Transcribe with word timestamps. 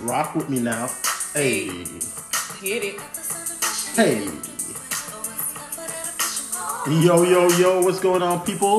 Rock 0.00 0.34
with 0.36 0.48
me 0.48 0.60
now. 0.60 0.88
Hey. 1.34 1.66
Get 2.60 2.84
it. 2.84 3.00
Hey. 3.94 4.24
Yo, 6.86 7.24
yo, 7.24 7.48
yo, 7.58 7.82
what's 7.82 7.98
going 7.98 8.22
on, 8.22 8.44
people? 8.44 8.76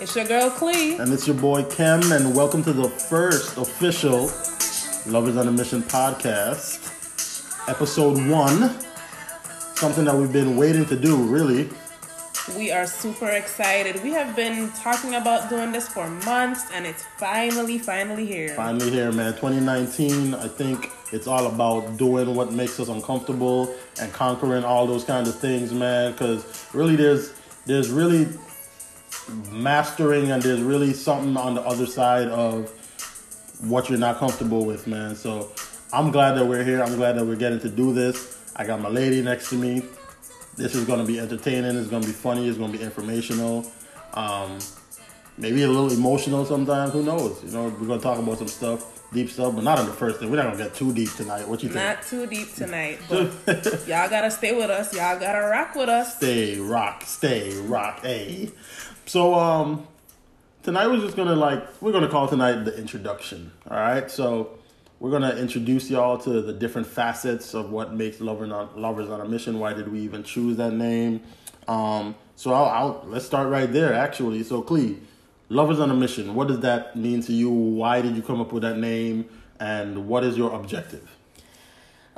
It's 0.00 0.16
your 0.16 0.24
girl 0.24 0.50
Clee. 0.50 0.96
And 0.96 1.12
it's 1.12 1.26
your 1.26 1.36
boy 1.36 1.64
Kim, 1.64 2.00
and 2.12 2.34
welcome 2.34 2.64
to 2.64 2.72
the 2.72 2.88
first 2.88 3.58
official 3.58 4.30
Lovers 5.06 5.36
on 5.36 5.48
a 5.48 5.52
Mission 5.52 5.82
podcast, 5.82 7.68
episode 7.68 8.16
one. 8.30 8.74
Something 9.74 10.06
that 10.06 10.16
we've 10.16 10.32
been 10.32 10.56
waiting 10.56 10.86
to 10.86 10.96
do, 10.96 11.16
really. 11.16 11.68
We 12.52 12.70
are 12.70 12.86
super 12.86 13.30
excited. 13.30 14.02
We 14.02 14.10
have 14.10 14.36
been 14.36 14.70
talking 14.72 15.14
about 15.14 15.48
doing 15.48 15.72
this 15.72 15.88
for 15.88 16.06
months 16.06 16.62
and 16.74 16.84
it's 16.84 17.02
finally, 17.16 17.78
finally 17.78 18.26
here. 18.26 18.50
Finally 18.50 18.90
here, 18.90 19.10
man. 19.12 19.32
2019, 19.32 20.34
I 20.34 20.48
think 20.48 20.90
it's 21.10 21.26
all 21.26 21.46
about 21.46 21.96
doing 21.96 22.34
what 22.34 22.52
makes 22.52 22.78
us 22.78 22.88
uncomfortable 22.88 23.74
and 23.98 24.12
conquering 24.12 24.62
all 24.62 24.86
those 24.86 25.04
kind 25.04 25.26
of 25.26 25.34
things, 25.34 25.72
man. 25.72 26.12
Because 26.12 26.68
really, 26.74 26.96
there's 26.96 27.32
there's 27.64 27.88
really 27.88 28.28
mastering 29.50 30.30
and 30.30 30.42
there's 30.42 30.60
really 30.60 30.92
something 30.92 31.38
on 31.38 31.54
the 31.54 31.62
other 31.62 31.86
side 31.86 32.28
of 32.28 32.70
what 33.62 33.88
you're 33.88 33.98
not 33.98 34.18
comfortable 34.18 34.66
with, 34.66 34.86
man. 34.86 35.16
So 35.16 35.50
I'm 35.94 36.10
glad 36.10 36.32
that 36.32 36.44
we're 36.44 36.62
here. 36.62 36.82
I'm 36.82 36.96
glad 36.96 37.16
that 37.16 37.24
we're 37.24 37.36
getting 37.36 37.60
to 37.60 37.70
do 37.70 37.94
this. 37.94 38.38
I 38.54 38.66
got 38.66 38.82
my 38.82 38.90
lady 38.90 39.22
next 39.22 39.48
to 39.48 39.56
me. 39.56 39.82
This 40.56 40.74
is 40.74 40.84
going 40.84 41.00
to 41.00 41.06
be 41.06 41.18
entertaining. 41.18 41.76
It's 41.76 41.88
going 41.88 42.02
to 42.02 42.08
be 42.08 42.14
funny. 42.14 42.48
It's 42.48 42.58
going 42.58 42.72
to 42.72 42.78
be 42.78 42.84
informational. 42.84 43.66
Um, 44.12 44.58
maybe 45.36 45.62
a 45.62 45.68
little 45.68 45.92
emotional 45.92 46.44
sometimes. 46.44 46.92
Who 46.92 47.02
knows? 47.02 47.42
You 47.44 47.50
know, 47.50 47.64
we're 47.64 47.86
going 47.86 47.98
to 47.98 48.02
talk 48.02 48.18
about 48.18 48.38
some 48.38 48.48
stuff, 48.48 49.02
deep 49.12 49.30
stuff, 49.30 49.54
but 49.54 49.64
not 49.64 49.78
on 49.78 49.86
the 49.86 49.92
first 49.92 50.20
thing. 50.20 50.30
We're 50.30 50.36
not 50.36 50.44
going 50.44 50.58
to 50.58 50.64
get 50.64 50.74
too 50.74 50.92
deep 50.92 51.12
tonight. 51.14 51.48
What 51.48 51.62
you 51.62 51.70
think? 51.70 51.84
Not 51.84 52.02
too 52.02 52.26
deep 52.26 52.54
tonight, 52.54 53.00
but 53.08 53.26
y'all 53.88 54.08
gotta 54.08 54.30
stay 54.30 54.54
with 54.54 54.70
us. 54.70 54.94
Y'all 54.94 55.18
gotta 55.18 55.40
rock 55.48 55.74
with 55.74 55.88
us. 55.88 56.16
Stay 56.16 56.58
rock, 56.58 57.02
stay 57.04 57.56
rock, 57.58 58.00
hey. 58.02 58.50
So 59.06 59.34
um, 59.34 59.86
tonight 60.62 60.86
we're 60.86 61.00
just 61.00 61.16
gonna 61.16 61.36
like 61.36 61.82
we're 61.82 61.92
gonna 61.92 62.08
call 62.08 62.28
tonight 62.28 62.64
the 62.64 62.76
introduction. 62.78 63.50
All 63.70 63.76
right, 63.76 64.10
so 64.10 64.58
we're 65.04 65.10
gonna 65.10 65.36
introduce 65.36 65.90
y'all 65.90 66.16
to 66.16 66.40
the 66.40 66.54
different 66.54 66.86
facets 66.86 67.52
of 67.52 67.68
what 67.68 67.92
makes 67.92 68.22
lovers 68.22 68.50
on 68.50 68.70
lovers 68.74 69.10
on 69.10 69.20
a 69.20 69.28
mission. 69.28 69.58
Why 69.58 69.74
did 69.74 69.92
we 69.92 70.00
even 70.00 70.22
choose 70.22 70.56
that 70.56 70.72
name? 70.72 71.20
Um, 71.68 72.14
so 72.36 72.54
I'll, 72.54 72.64
I'll 72.64 73.04
let's 73.08 73.26
start 73.26 73.50
right 73.50 73.70
there. 73.70 73.92
Actually, 73.92 74.42
so 74.44 74.62
Clee, 74.62 74.98
lovers 75.50 75.78
on 75.78 75.90
a 75.90 75.94
mission. 75.94 76.34
What 76.34 76.48
does 76.48 76.60
that 76.60 76.96
mean 76.96 77.20
to 77.24 77.34
you? 77.34 77.50
Why 77.50 78.00
did 78.00 78.16
you 78.16 78.22
come 78.22 78.40
up 78.40 78.50
with 78.50 78.62
that 78.62 78.78
name? 78.78 79.28
And 79.60 80.08
what 80.08 80.24
is 80.24 80.38
your 80.38 80.54
objective? 80.54 81.14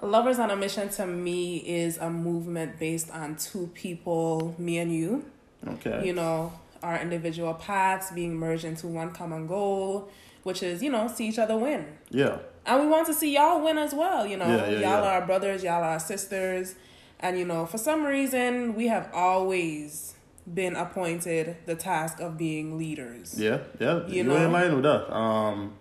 Lovers 0.00 0.38
on 0.38 0.52
a 0.52 0.56
Mission 0.56 0.88
to 0.90 1.08
me 1.08 1.56
is 1.56 1.98
a 1.98 2.08
movement 2.08 2.78
based 2.78 3.10
on 3.10 3.34
two 3.34 3.68
people, 3.74 4.54
me 4.58 4.78
and 4.78 4.94
you. 4.94 5.24
Okay. 5.66 6.06
You 6.06 6.12
know, 6.12 6.52
our 6.84 7.00
individual 7.00 7.54
paths 7.54 8.12
being 8.12 8.36
merged 8.36 8.64
into 8.64 8.86
one 8.86 9.10
common 9.10 9.48
goal, 9.48 10.08
which 10.44 10.62
is, 10.62 10.84
you 10.84 10.90
know, 10.90 11.08
see 11.08 11.26
each 11.26 11.40
other 11.40 11.56
win. 11.56 11.84
Yeah. 12.10 12.38
And 12.66 12.82
we 12.82 12.88
want 12.88 13.06
to 13.06 13.14
see 13.14 13.34
y'all 13.34 13.62
win 13.62 13.78
as 13.78 13.94
well. 13.94 14.26
You 14.26 14.36
know, 14.36 14.46
Yeah, 14.46 14.56
yeah, 14.66 14.70
y'all 14.72 14.80
yeah. 14.80 15.02
are 15.02 15.20
our 15.20 15.26
brothers, 15.26 15.62
y'all 15.62 15.82
are 15.82 15.90
our 15.92 16.00
sisters. 16.00 16.74
And, 17.20 17.38
you 17.38 17.44
know, 17.44 17.64
for 17.64 17.78
some 17.78 18.04
reason, 18.04 18.74
we 18.74 18.88
have 18.88 19.08
always 19.14 20.14
been 20.52 20.76
appointed 20.76 21.56
the 21.66 21.74
task 21.74 22.20
of 22.20 22.36
being 22.36 22.76
leaders. 22.78 23.40
Yeah, 23.40 23.60
yeah, 23.80 24.06
You 24.06 24.16
you, 24.16 24.24
know? 24.24 24.36
ain't 24.36 24.52
lying 24.52 24.74
with 24.74 24.82
that. 24.84 25.12
Um, 25.14 25.74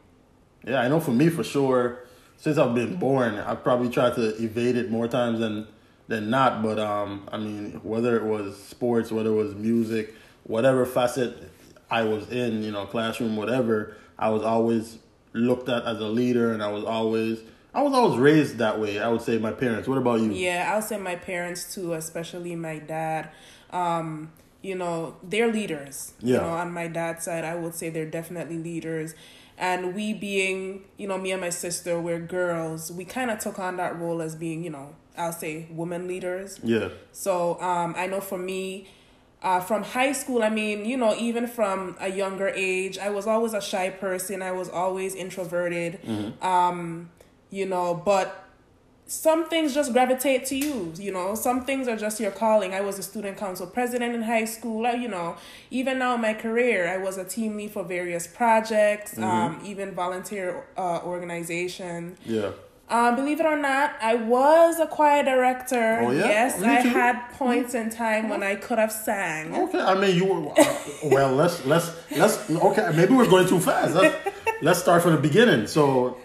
yeah, 0.66 0.82
I 0.82 0.88
know 0.88 1.00
for 1.00 1.12
me 1.12 1.30
for 1.30 1.44
sure. 1.44 2.00
Since 2.38 2.58
I've 2.58 2.76
been 2.76 2.96
born, 2.98 3.36
I've 3.36 3.64
probably 3.64 3.90
tried 3.90 4.16
to 4.16 4.36
evade 4.44 4.76
it 4.76 4.92
more 4.92 5.08
times 5.08 5.40
than 5.40 5.68
than 6.08 6.30
not. 6.30 6.62
But 6.62 6.78
um, 6.80 7.28
I 7.32 7.38
mean, 7.38 7.80
whether 7.84 8.16
it 8.18 8.24
was 8.24 8.62
sports, 8.62 9.12
whether 9.12 9.30
it 9.30 9.36
was 9.36 9.56
music, 9.56 10.14
whatever 10.44 10.86
facet 10.86 11.50
I 11.90 12.04
was 12.04 12.30
in, 12.30 12.62
you 12.62 12.72
know, 12.72 12.86
classroom, 12.86 13.36
whatever, 13.38 13.96
I 14.20 14.30
was 14.30 14.44
always 14.44 14.98
looked 15.36 15.70
at 15.70 15.84
as 15.86 16.00
a 16.00 16.08
leader, 16.08 16.52
and 16.52 16.64
I 16.64 16.72
was 16.72 16.84
always 16.84 17.40
I 17.74 17.82
was 17.84 17.94
always 17.94 18.18
raised 18.18 18.58
that 18.60 18.80
way. 18.80 19.00
I 19.00 19.10
would 19.10 19.22
say 19.22 19.38
my 19.38 19.52
parents. 19.52 19.88
What 19.88 19.98
about 19.98 20.22
you? 20.22 20.32
Yeah, 20.32 20.72
I'll 20.74 20.82
say 20.82 20.98
my 20.98 21.16
parents 21.16 21.74
too, 21.76 21.94
especially 21.94 22.56
my 22.56 22.80
dad. 22.80 23.30
Um, 23.72 24.32
you 24.62 24.76
know, 24.76 25.18
they're 25.22 25.52
leaders. 25.52 26.14
You 26.22 26.36
Yeah. 26.36 26.40
know, 26.42 26.50
on 26.50 26.72
my 26.72 26.88
dad's 26.88 27.26
side, 27.26 27.44
I 27.44 27.56
would 27.56 27.76
say 27.76 27.90
they're 27.90 28.06
definitely 28.10 28.58
leaders. 28.58 29.14
And 29.58 29.94
we 29.94 30.14
being, 30.14 30.86
you 30.98 31.08
know, 31.08 31.18
me 31.18 31.32
and 31.32 31.40
my 31.42 31.50
sister, 31.50 32.00
we're 32.00 32.20
girls, 32.20 32.92
we 32.92 33.06
kind 33.06 33.30
of 33.32 33.40
took 33.40 33.60
on 33.60 33.78
that 33.78 33.98
role 34.00 34.22
as 34.22 34.36
being, 34.36 34.64
you 34.64 34.70
know, 34.70 34.96
I'll 35.18 35.32
say 35.32 35.68
women 35.70 36.08
leaders. 36.08 36.60
Yeah, 36.64 36.90
So 37.12 37.60
um, 37.62 37.94
I 37.98 38.08
know 38.08 38.20
for 38.22 38.38
me, 38.38 38.88
uh, 39.46 39.60
from 39.60 39.84
high 39.84 40.12
school, 40.12 40.42
I 40.42 40.50
mean, 40.50 40.86
you 40.86 40.98
know, 40.98 41.16
even 41.16 41.46
from 41.46 41.96
a 42.00 42.10
younger 42.10 42.48
age, 42.50 42.98
I 42.98 43.12
was 43.12 43.28
always 43.28 43.54
a 43.54 43.62
shy 43.62 43.92
person. 43.92 44.42
I 44.42 44.52
was 44.52 44.70
always 44.70 45.14
introverted. 45.14 46.00
Um, 46.42 47.12
you 47.52 47.68
know, 47.68 47.94
but 47.94 48.44
some 49.06 49.48
things 49.48 49.76
just 49.76 49.94
gravitate 49.94 50.48
to 50.48 50.56
you. 50.56 50.92
You 50.96 51.12
know, 51.12 51.36
some 51.36 51.64
things 51.64 51.88
are 51.88 51.96
just 51.96 52.20
your 52.20 52.32
calling. 52.32 52.74
I 52.74 52.82
was 52.82 52.98
a 52.98 53.04
student 53.04 53.38
council 53.38 53.68
president 53.68 54.16
in 54.16 54.24
high 54.24 54.46
school. 54.46 54.92
You 54.92 55.10
know, 55.10 55.38
even 55.70 56.00
now 56.00 56.16
in 56.16 56.22
my 56.22 56.34
career, 56.34 56.88
I 56.88 56.98
was 56.98 57.18
a 57.20 57.24
team 57.24 57.56
lead 57.56 57.70
for 57.70 57.84
various 57.84 58.26
projects, 58.26 59.16
um, 59.20 59.62
even 59.64 59.94
volunteer 59.94 60.66
uh, 60.76 61.02
organizations. 61.04 62.18
yeah. 62.26 62.50
Um, 62.88 63.16
believe 63.16 63.40
it 63.40 63.46
or 63.48 63.58
not, 63.58 63.96
I 64.00 64.14
was 64.16 64.80
a 64.80 64.86
choir 64.86 65.24
director. 65.24 66.00
Oh, 66.04 66.12
yeah? 66.12 66.28
Yes, 66.28 66.62
I 66.62 66.82
had 66.82 67.30
points 67.34 67.74
in 67.74 67.90
time 67.90 68.30
when 68.30 68.44
I 68.44 68.56
could 68.56 68.78
have 68.78 68.92
sang. 68.92 69.56
Okay, 69.56 69.80
I 69.80 69.96
mean 69.96 70.16
you. 70.16 70.26
were- 70.26 70.52
Uh, 70.56 70.76
well, 71.06 71.32
let's 71.34 71.66
let's 71.66 71.92
let's. 72.16 72.48
Okay, 72.50 72.92
maybe 72.96 73.14
we're 73.16 73.28
going 73.30 73.48
too 73.48 73.60
fast. 73.60 73.96
Let's, 73.96 74.16
let's 74.62 74.80
start 74.80 75.02
from 75.02 75.14
the 75.14 75.18
beginning. 75.22 75.66
So, 75.66 76.18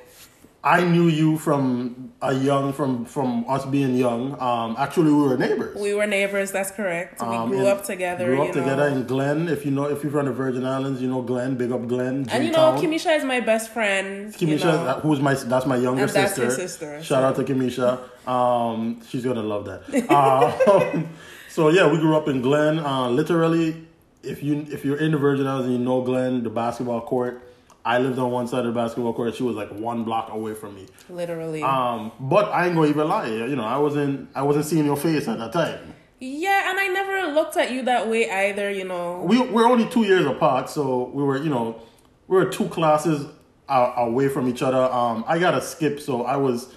I 0.63 0.85
knew 0.85 1.09
you 1.09 1.39
from 1.39 2.13
a 2.21 2.35
young 2.35 2.75
from 2.75 3.07
from 3.07 3.47
us 3.49 3.65
being 3.65 3.97
young. 3.97 4.39
Um, 4.39 4.75
actually, 4.79 5.11
we 5.11 5.23
were 5.23 5.39
neighbors. 5.39 5.75
We 5.81 5.95
were 5.95 6.07
neighbors. 6.07 6.53
That's 6.53 6.71
correct. 6.71 7.23
We 7.23 7.27
Um, 7.29 7.49
grew 7.49 7.67
up 7.67 7.83
together. 7.83 8.29
We 8.29 8.37
grew 8.37 8.43
up 8.43 8.49
you 8.49 8.61
together 8.61 8.91
know. 8.91 8.97
in 8.97 9.07
Glen. 9.07 9.49
If 9.49 9.65
you 9.65 9.71
know, 9.71 9.85
if 9.85 10.03
you're 10.03 10.13
from 10.13 10.27
the 10.27 10.33
Virgin 10.33 10.67
Islands, 10.67 11.01
you 11.01 11.09
know 11.09 11.23
Glen. 11.23 11.55
Big 11.57 11.73
up 11.73 11.89
Glen. 11.89 12.27
and 12.31 12.45
you 12.45 12.53
know, 12.53 12.73
Kimisha 12.79 13.17
is 13.17 13.25
my 13.25 13.41
best 13.41 13.71
friend. 13.73 14.35
you 14.39 14.49
Kimisha, 14.49 14.65
know. 14.65 14.87
uh, 14.87 15.01
who's 15.01 15.21
my 15.21 15.33
that's 15.33 15.65
my 15.65 15.77
younger 15.77 16.03
And 16.03 16.11
that's 16.13 16.35
sister. 16.35 16.43
your 16.43 16.51
sister, 16.51 17.03
Shout 17.03 17.23
out 17.25 17.37
to 17.37 17.43
Kimisha. 17.45 17.99
Um, 18.29 19.01
she's 19.09 19.25
gonna 19.25 19.43
love 19.43 19.65
that. 19.65 19.81
Um, 20.11 21.09
so 21.49 21.71
yeah, 21.71 21.91
we 21.91 21.97
grew 21.99 22.15
up 22.19 22.29
in 22.29 22.43
Glen. 22.43 22.81
Uh, 22.81 23.09
literally, 23.09 23.87
if 24.23 24.43
you 24.43 24.67
if 24.71 24.85
you're 24.85 24.99
in 24.99 25.13
the 25.13 25.19
Virgin 25.19 25.47
Islands 25.47 25.69
and 25.69 25.79
you 25.79 25.83
know 25.83 26.03
Glen, 26.03 26.43
the 26.43 26.51
basketball 26.51 27.01
court. 27.01 27.47
I 27.85 27.99
lived 27.99 28.19
on 28.19 28.31
one 28.31 28.47
side 28.47 28.61
of 28.61 28.75
the 28.75 28.81
basketball 28.81 29.15
court. 29.15 29.35
She 29.35 29.43
was 29.43 29.57
like 29.57 29.71
one 29.71 30.05
block 30.05 30.31
away 30.31 30.55
from 30.55 30.75
me. 30.75 30.87
Literally. 31.09 31.63
Um, 31.63 32.13
but 32.21 32.51
I 32.51 32.67
ain't 32.67 32.75
gonna 32.75 32.89
even 32.89 33.09
lie. 33.09 33.27
You 33.29 33.57
know, 33.57 33.65
I 33.65 33.79
wasn't 33.79 34.29
I 34.35 34.43
wasn't 34.43 34.67
seeing 34.67 34.85
your 34.85 34.97
face 34.97 35.29
at 35.29 35.39
that 35.39 35.53
time. 35.53 35.95
yeah, 36.19 36.71
and 36.71 36.79
I 36.79 36.89
never 36.89 37.33
looked 37.33 37.57
at 37.57 37.71
you 37.71 37.83
that 37.85 38.09
way 38.09 38.31
either. 38.31 38.71
You 38.71 38.85
know. 38.85 39.23
we 39.25 39.41
we're 39.41 39.67
only 39.67 39.89
two 39.89 40.05
years 40.05 40.27
apart, 40.27 40.69
so 40.69 41.11
we 41.15 41.23
were 41.23 41.39
you 41.39 41.51
know 41.51 41.81
we 42.29 42.37
were 42.37 42.47
two 42.47 42.69
classes 42.69 43.27
uh, 43.69 43.93
away 43.97 44.29
from 44.29 44.49
each 44.49 44.63
other. 44.63 44.83
Um, 44.93 45.25
I 45.27 45.39
got 45.39 45.53
to 45.53 45.63
skip, 45.63 46.01
so 46.01 46.25
I 46.25 46.37
was 46.37 46.75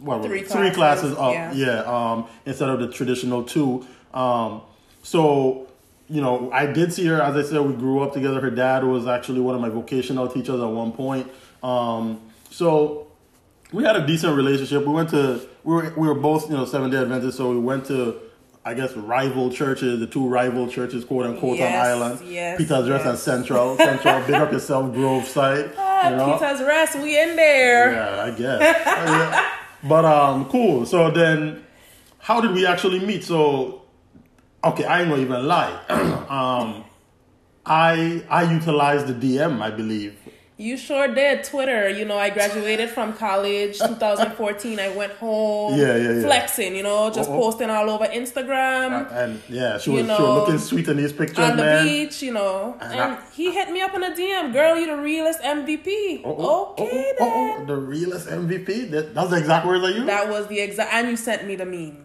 what 0.00 0.22
Three 0.22 0.42
three 0.42 0.70
classes, 0.70 1.14
classes 1.14 1.16
up, 1.16 1.32
yeah. 1.34 1.52
yeah. 1.52 1.82
um, 1.82 2.26
instead 2.46 2.68
of 2.68 2.80
the 2.80 2.88
traditional 2.88 3.44
two. 3.44 3.86
Um, 4.12 4.62
so 5.02 5.68
you 6.08 6.20
know, 6.20 6.50
I 6.52 6.66
did 6.66 6.92
see 6.92 7.06
her. 7.06 7.20
As 7.20 7.34
I 7.36 7.48
said, 7.48 7.60
we 7.62 7.74
grew 7.74 8.00
up 8.00 8.12
together. 8.12 8.40
Her 8.40 8.50
dad 8.50 8.84
was 8.84 9.06
actually 9.06 9.40
one 9.40 9.54
of 9.54 9.60
my 9.60 9.68
vocational 9.68 10.28
teachers 10.28 10.60
at 10.60 10.68
one 10.68 10.92
point. 10.92 11.30
Um, 11.62 12.20
so 12.50 13.06
we 13.72 13.84
had 13.84 13.96
a 13.96 14.06
decent 14.06 14.36
relationship. 14.36 14.84
We 14.86 14.92
went 14.92 15.10
to 15.10 15.40
we 15.64 15.74
were 15.74 15.92
we 15.96 16.06
were 16.06 16.14
both 16.14 16.50
you 16.50 16.56
know 16.56 16.64
Seven 16.64 16.90
Day 16.90 16.98
Adventists, 16.98 17.36
so 17.36 17.50
we 17.50 17.58
went 17.58 17.86
to 17.86 18.20
I 18.66 18.74
guess 18.74 18.94
rival 18.96 19.50
churches, 19.50 20.00
the 20.00 20.06
two 20.06 20.26
rival 20.26 20.68
churches, 20.68 21.04
quote 21.04 21.26
unquote, 21.26 21.58
Yes, 21.58 21.74
on 21.74 21.86
Island, 21.86 22.30
yes, 22.30 22.56
Peter's 22.58 22.88
Rest 22.88 23.04
yes. 23.04 23.06
and 23.06 23.18
Central. 23.18 23.76
Central, 23.76 24.20
big 24.22 24.34
up 24.36 24.52
yourself, 24.56 24.92
Grove 24.94 25.24
side. 25.26 25.70
Ah, 25.76 26.08
you 26.10 26.16
know? 26.16 26.38
Peter's 26.38 26.60
rest. 26.62 26.96
We 26.98 27.20
in 27.20 27.36
there. 27.36 27.92
Yeah, 27.92 28.24
I 28.24 28.30
guess. 28.30 28.60
Yeah. 28.60 29.50
But 29.86 30.04
um, 30.06 30.46
cool. 30.46 30.86
So 30.86 31.10
then, 31.10 31.62
how 32.18 32.40
did 32.40 32.52
we 32.52 32.66
actually 32.66 33.04
meet? 33.04 33.22
So, 33.24 33.82
okay, 34.66 34.84
I 34.84 35.00
ain't 35.00 35.10
gonna 35.10 35.22
even 35.22 35.46
lie. 35.46 35.72
um, 36.28 36.84
I 37.66 38.22
I 38.28 38.52
utilized 38.52 39.06
the 39.06 39.14
DM, 39.14 39.60
I 39.62 39.70
believe. 39.70 40.18
You 40.56 40.76
sure 40.76 41.12
did. 41.12 41.42
Twitter, 41.42 41.88
you 41.88 42.04
know, 42.04 42.16
I 42.16 42.30
graduated 42.30 42.88
from 42.88 43.12
college 43.14 43.76
2014. 43.80 44.78
I 44.78 44.88
went 44.94 45.12
home. 45.14 45.76
Yeah, 45.76 45.96
yeah, 45.96 46.12
yeah. 46.12 46.22
Flexing, 46.22 46.76
you 46.76 46.84
know, 46.84 47.10
just 47.10 47.28
Oh, 47.28 47.34
oh. 47.34 47.40
posting 47.40 47.70
all 47.70 47.90
over 47.90 48.04
Instagram. 48.06 49.10
And 49.10 49.40
yeah, 49.48 49.78
she 49.78 49.90
You 49.90 49.96
was, 49.96 50.06
she 50.06 50.10
was 50.12 50.18
know, 50.20 50.34
looking 50.36 50.58
sweet 50.58 50.86
in 50.86 50.96
these 50.98 51.12
pictures, 51.12 51.40
on 51.50 51.56
the 51.56 51.62
man. 51.64 51.84
beach, 51.86 52.22
you 52.22 52.32
know. 52.32 52.76
And 52.80 52.92
And 52.92 53.00
I- 53.00 53.20
he 53.34 53.50
hit 53.52 53.72
me 53.72 53.80
up 53.80 53.94
in 53.96 54.04
a 54.04 54.12
DM. 54.14 54.52
Girl, 54.52 54.78
you 54.78 54.86
the 54.86 54.96
realest 54.96 55.40
MVP. 55.42 56.22
Oh, 56.24 56.36
oh, 56.38 56.72
okay, 56.78 56.84
oh, 56.86 57.14
then. 57.18 57.28
oh, 57.28 57.56
oh, 57.60 57.64
the 57.66 57.76
realest 57.76 58.28
MVP. 58.28 58.90
That, 58.92 59.12
that's 59.12 59.30
the 59.30 59.38
exact 59.38 59.66
words 59.66 59.82
I 59.84 59.88
used. 59.88 60.06
That 60.06 60.28
was 60.30 60.46
the 60.46 60.60
exact. 60.60 60.94
And 60.94 61.08
you 61.08 61.16
sent 61.16 61.44
me 61.48 61.56
the 61.56 61.66
meme. 61.66 61.98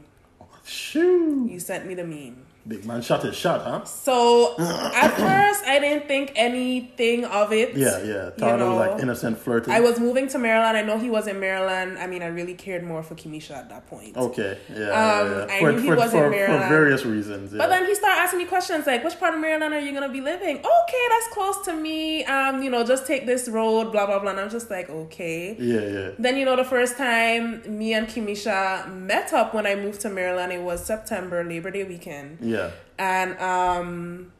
Shoo. 0.65 1.47
You 1.51 1.59
sent 1.59 1.85
me 1.85 1.93
the 1.93 2.03
meme. 2.03 2.45
Big 2.67 2.85
man 2.85 3.01
shot 3.01 3.23
his 3.23 3.35
shot, 3.35 3.61
huh? 3.63 3.83
So 3.85 4.55
at 4.59 5.09
first, 5.17 5.63
I 5.65 5.79
didn't 5.79 6.07
think 6.07 6.31
anything 6.35 7.25
of 7.25 7.51
it. 7.53 7.75
Yeah, 7.75 8.03
yeah. 8.03 8.29
Thought 8.31 8.59
it 8.59 8.63
was 8.63 8.75
like 8.89 9.01
innocent 9.01 9.39
flirting. 9.39 9.73
I 9.73 9.79
was 9.79 9.99
moving 9.99 10.27
to 10.29 10.37
Maryland. 10.37 10.77
I 10.77 10.81
know 10.83 10.97
he 10.99 11.09
was 11.09 11.27
in 11.27 11.39
Maryland. 11.39 11.97
I 11.97 12.05
mean, 12.05 12.21
I 12.21 12.27
really 12.27 12.53
cared 12.53 12.83
more 12.83 13.01
for 13.01 13.15
Kimisha 13.15 13.51
at 13.51 13.69
that 13.69 13.87
point. 13.87 14.15
Okay, 14.15 14.57
yeah, 14.69 14.77
yeah, 14.79 15.19
Um, 15.21 15.31
yeah. 15.31 15.55
I 15.55 15.59
For, 15.59 15.71
knew 15.71 15.79
he 15.79 15.87
for, 15.87 15.95
was 15.95 16.13
in 16.13 16.19
for, 16.19 16.29
for 16.31 16.67
various 16.69 17.05
reasons. 17.05 17.53
Yeah. 17.53 17.57
But 17.59 17.69
then 17.69 17.85
he 17.85 17.95
started 17.95 18.19
asking 18.19 18.39
me 18.39 18.45
questions 18.45 18.85
like, 18.85 19.03
"Which 19.03 19.19
part 19.19 19.33
of 19.33 19.39
Maryland 19.39 19.73
are 19.73 19.79
you 19.79 19.93
gonna 19.93 20.09
be 20.11 20.21
living?" 20.21 20.57
Okay, 20.57 21.03
that's 21.09 21.27
close 21.33 21.57
to 21.65 21.73
me. 21.73 22.23
Um, 22.25 22.61
you 22.61 22.69
know, 22.69 22.83
just 22.83 23.07
take 23.07 23.25
this 23.25 23.47
road. 23.49 23.91
Blah 23.91 24.05
blah 24.05 24.19
blah. 24.19 24.31
And 24.31 24.39
I'm 24.39 24.49
just 24.49 24.69
like, 24.69 24.89
okay. 24.89 25.55
yeah, 25.57 25.81
yeah. 25.81 26.09
Then 26.19 26.37
you 26.37 26.45
know, 26.45 26.55
the 26.55 26.65
first 26.65 26.97
time 26.97 27.63
me 27.79 27.93
and 27.93 28.07
Kimisha 28.07 28.93
met 28.93 29.33
up 29.33 29.53
when 29.53 29.65
I 29.65 29.75
moved 29.75 30.01
to 30.01 30.09
Maryland, 30.09 30.51
it 30.51 30.61
was 30.61 30.85
September 30.85 31.43
Labor 31.43 31.71
Day 31.71 31.83
weekend, 31.83 32.37
Yeah. 32.41 32.48
And 32.97 33.39
um, 33.39 34.31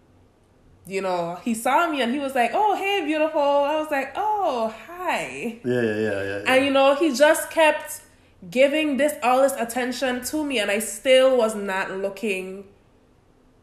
you 0.87 1.01
know, 1.01 1.37
he 1.43 1.53
saw 1.53 1.87
me 1.89 2.01
and 2.01 2.13
he 2.13 2.19
was 2.19 2.35
like, 2.35 2.51
"Oh, 2.53 2.75
hey, 2.75 3.03
beautiful." 3.05 3.39
I 3.41 3.75
was 3.79 3.89
like, 3.91 4.11
"Oh, 4.15 4.73
hi." 4.87 5.59
Yeah, 5.63 5.81
yeah, 5.81 5.81
yeah, 5.81 5.95
yeah. 5.95 6.23
yeah. 6.23 6.43
And 6.53 6.65
you 6.65 6.71
know, 6.71 6.95
he 6.95 7.13
just 7.13 7.51
kept 7.51 8.01
giving 8.49 8.97
this 8.97 9.13
all 9.21 9.41
this 9.41 9.53
attention 9.53 10.23
to 10.25 10.43
me, 10.43 10.59
and 10.59 10.71
I 10.71 10.79
still 10.79 11.37
was 11.37 11.55
not 11.55 11.91
looking. 11.91 12.65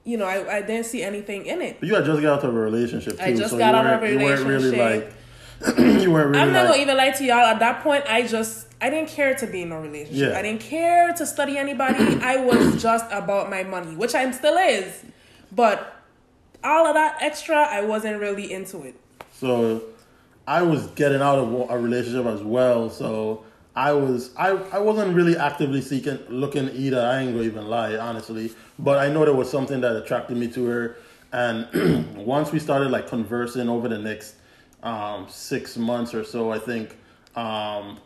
You 0.05 0.19
know, 0.19 0.27
I, 0.27 0.59
I 0.59 0.63
didn't 0.63 0.87
see 0.87 1.03
anything 1.03 1.47
in 1.47 1.61
it. 1.61 1.81
But 1.81 1.89
you 1.89 1.95
had 1.97 2.05
just 2.05 2.23
got 2.23 2.39
out 2.39 2.45
of 2.45 2.55
a 2.55 2.59
relationship 2.59 3.19
too, 3.19 3.25
I 3.25 3.35
just 3.35 3.51
so 3.51 3.59
got 3.59 3.75
out 3.75 3.87
of 3.87 4.03
a 4.03 4.13
You 4.13 4.19
weren't 4.21 4.47
really 4.47 4.71
relationship. 4.71 5.07
like. 5.09 5.13
you 5.79 6.11
weren't 6.11 6.31
really 6.31 6.39
I'm 6.41 6.53
not 6.53 6.67
like. 6.67 6.75
gonna 6.75 6.83
even 6.83 6.97
lie 6.97 7.11
to 7.11 7.25
y'all. 7.25 7.39
At 7.39 7.59
that 7.61 7.83
point, 7.83 8.05
I 8.09 8.27
just 8.27 8.67
I 8.81 8.91
didn't 8.91 9.09
care 9.09 9.35
to 9.35 9.47
be 9.47 9.63
in 9.63 9.73
a 9.73 9.81
relationship. 9.81 10.33
Yeah. 10.33 10.39
I 10.39 10.43
didn't 10.43 10.61
care 10.61 11.13
to 11.15 11.27
study 11.27 11.57
anybody. 11.57 12.19
I 12.23 12.37
was 12.37 12.83
just 12.83 13.07
about 13.11 13.51
my 13.51 13.63
money, 13.63 13.97
which 13.97 14.15
I'm 14.15 14.33
still 14.33 14.57
is. 14.57 15.05
But 15.53 15.95
all 16.63 16.87
of 16.87 16.95
that 16.95 17.19
extra, 17.21 17.57
I 17.57 17.83
wasn't 17.83 18.21
really 18.21 18.53
into 18.53 18.83
it. 18.83 18.97
So 19.33 19.83
I 20.47 20.63
was 20.63 20.87
getting 20.89 21.21
out 21.21 21.39
of 21.39 21.71
a 21.71 21.79
relationship 21.79 22.27
as 22.27 22.43
well. 22.43 22.91
So 22.91 23.45
I 23.75 23.93
was 23.93 24.35
I, 24.37 24.51
I 24.73 24.79
wasn't 24.79 25.15
really 25.15 25.37
actively 25.37 25.83
seeking 25.83 26.19
looking 26.29 26.71
either. 26.75 27.01
I 27.01 27.21
ain't 27.21 27.33
gonna 27.33 27.45
even 27.45 27.67
lie, 27.67 27.97
honestly. 27.97 28.53
But 28.79 28.99
I 28.99 29.09
know 29.13 29.25
there 29.25 29.35
was 29.35 29.51
something 29.51 29.81
that 29.83 29.97
attracted 29.97 30.37
me 30.37 30.49
to 30.53 30.65
her. 30.67 30.97
And 31.33 32.17
once 32.27 32.53
we 32.53 32.59
started 32.59 32.91
like 32.91 33.09
conversing 33.09 33.69
over 33.69 33.89
the 33.89 33.99
next 33.99 34.36
um, 34.87 35.27
six 35.29 35.77
months 35.77 36.15
or 36.15 36.25
so, 36.25 36.53
I 36.53 36.59
think 36.59 36.97
um, 37.35 37.99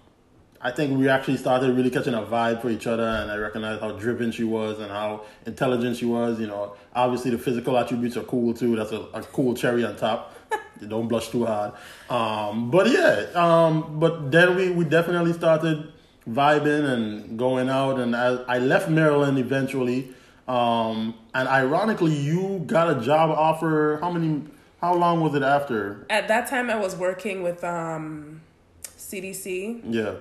I 0.62 0.70
think 0.70 0.98
we 0.98 1.08
actually 1.08 1.36
started 1.36 1.74
really 1.74 1.90
catching 1.90 2.14
a 2.14 2.22
vibe 2.22 2.62
for 2.62 2.70
each 2.70 2.86
other, 2.86 3.06
and 3.06 3.30
I 3.30 3.36
recognized 3.36 3.80
how 3.82 3.92
driven 3.92 4.32
she 4.32 4.44
was 4.44 4.78
and 4.78 4.90
how 4.90 5.24
intelligent 5.46 5.96
she 5.96 6.06
was. 6.06 6.40
You 6.40 6.48
know, 6.48 6.74
obviously 6.94 7.30
the 7.30 7.38
physical 7.38 7.78
attributes 7.78 8.16
are 8.16 8.22
cool 8.22 8.54
too. 8.54 8.76
That's 8.76 8.92
a, 8.92 9.00
a 9.12 9.22
cool 9.22 9.54
cherry 9.54 9.84
on 9.84 9.96
top. 9.96 10.34
You 10.80 10.86
don't 10.94 11.06
blush 11.06 11.28
too 11.28 11.44
hard. 11.44 11.72
Um, 12.08 12.70
but 12.70 12.90
yeah, 12.90 13.26
um, 13.34 14.00
but 14.00 14.30
then 14.30 14.56
we, 14.56 14.70
we 14.70 14.84
definitely 14.84 15.34
started 15.34 15.92
vibing 16.28 16.84
and 16.90 17.38
going 17.38 17.68
out, 17.68 18.00
and 18.00 18.16
I, 18.16 18.36
I 18.48 18.58
left 18.58 18.88
Maryland 18.88 19.38
eventually. 19.38 20.14
Um, 20.48 21.14
and 21.34 21.46
ironically, 21.46 22.14
you 22.14 22.64
got 22.66 22.96
a 22.96 23.00
job 23.00 23.30
offer. 23.30 23.98
How 24.00 24.10
many? 24.10 24.44
How 24.80 24.94
long 24.94 25.20
was 25.20 25.34
it 25.34 25.42
after? 25.42 26.06
At 26.08 26.28
that 26.28 26.48
time, 26.48 26.70
I 26.70 26.76
was 26.76 26.96
working 26.96 27.42
with 27.42 27.62
um, 27.64 28.40
CDC, 28.84 29.82
Yeah, 29.84 30.14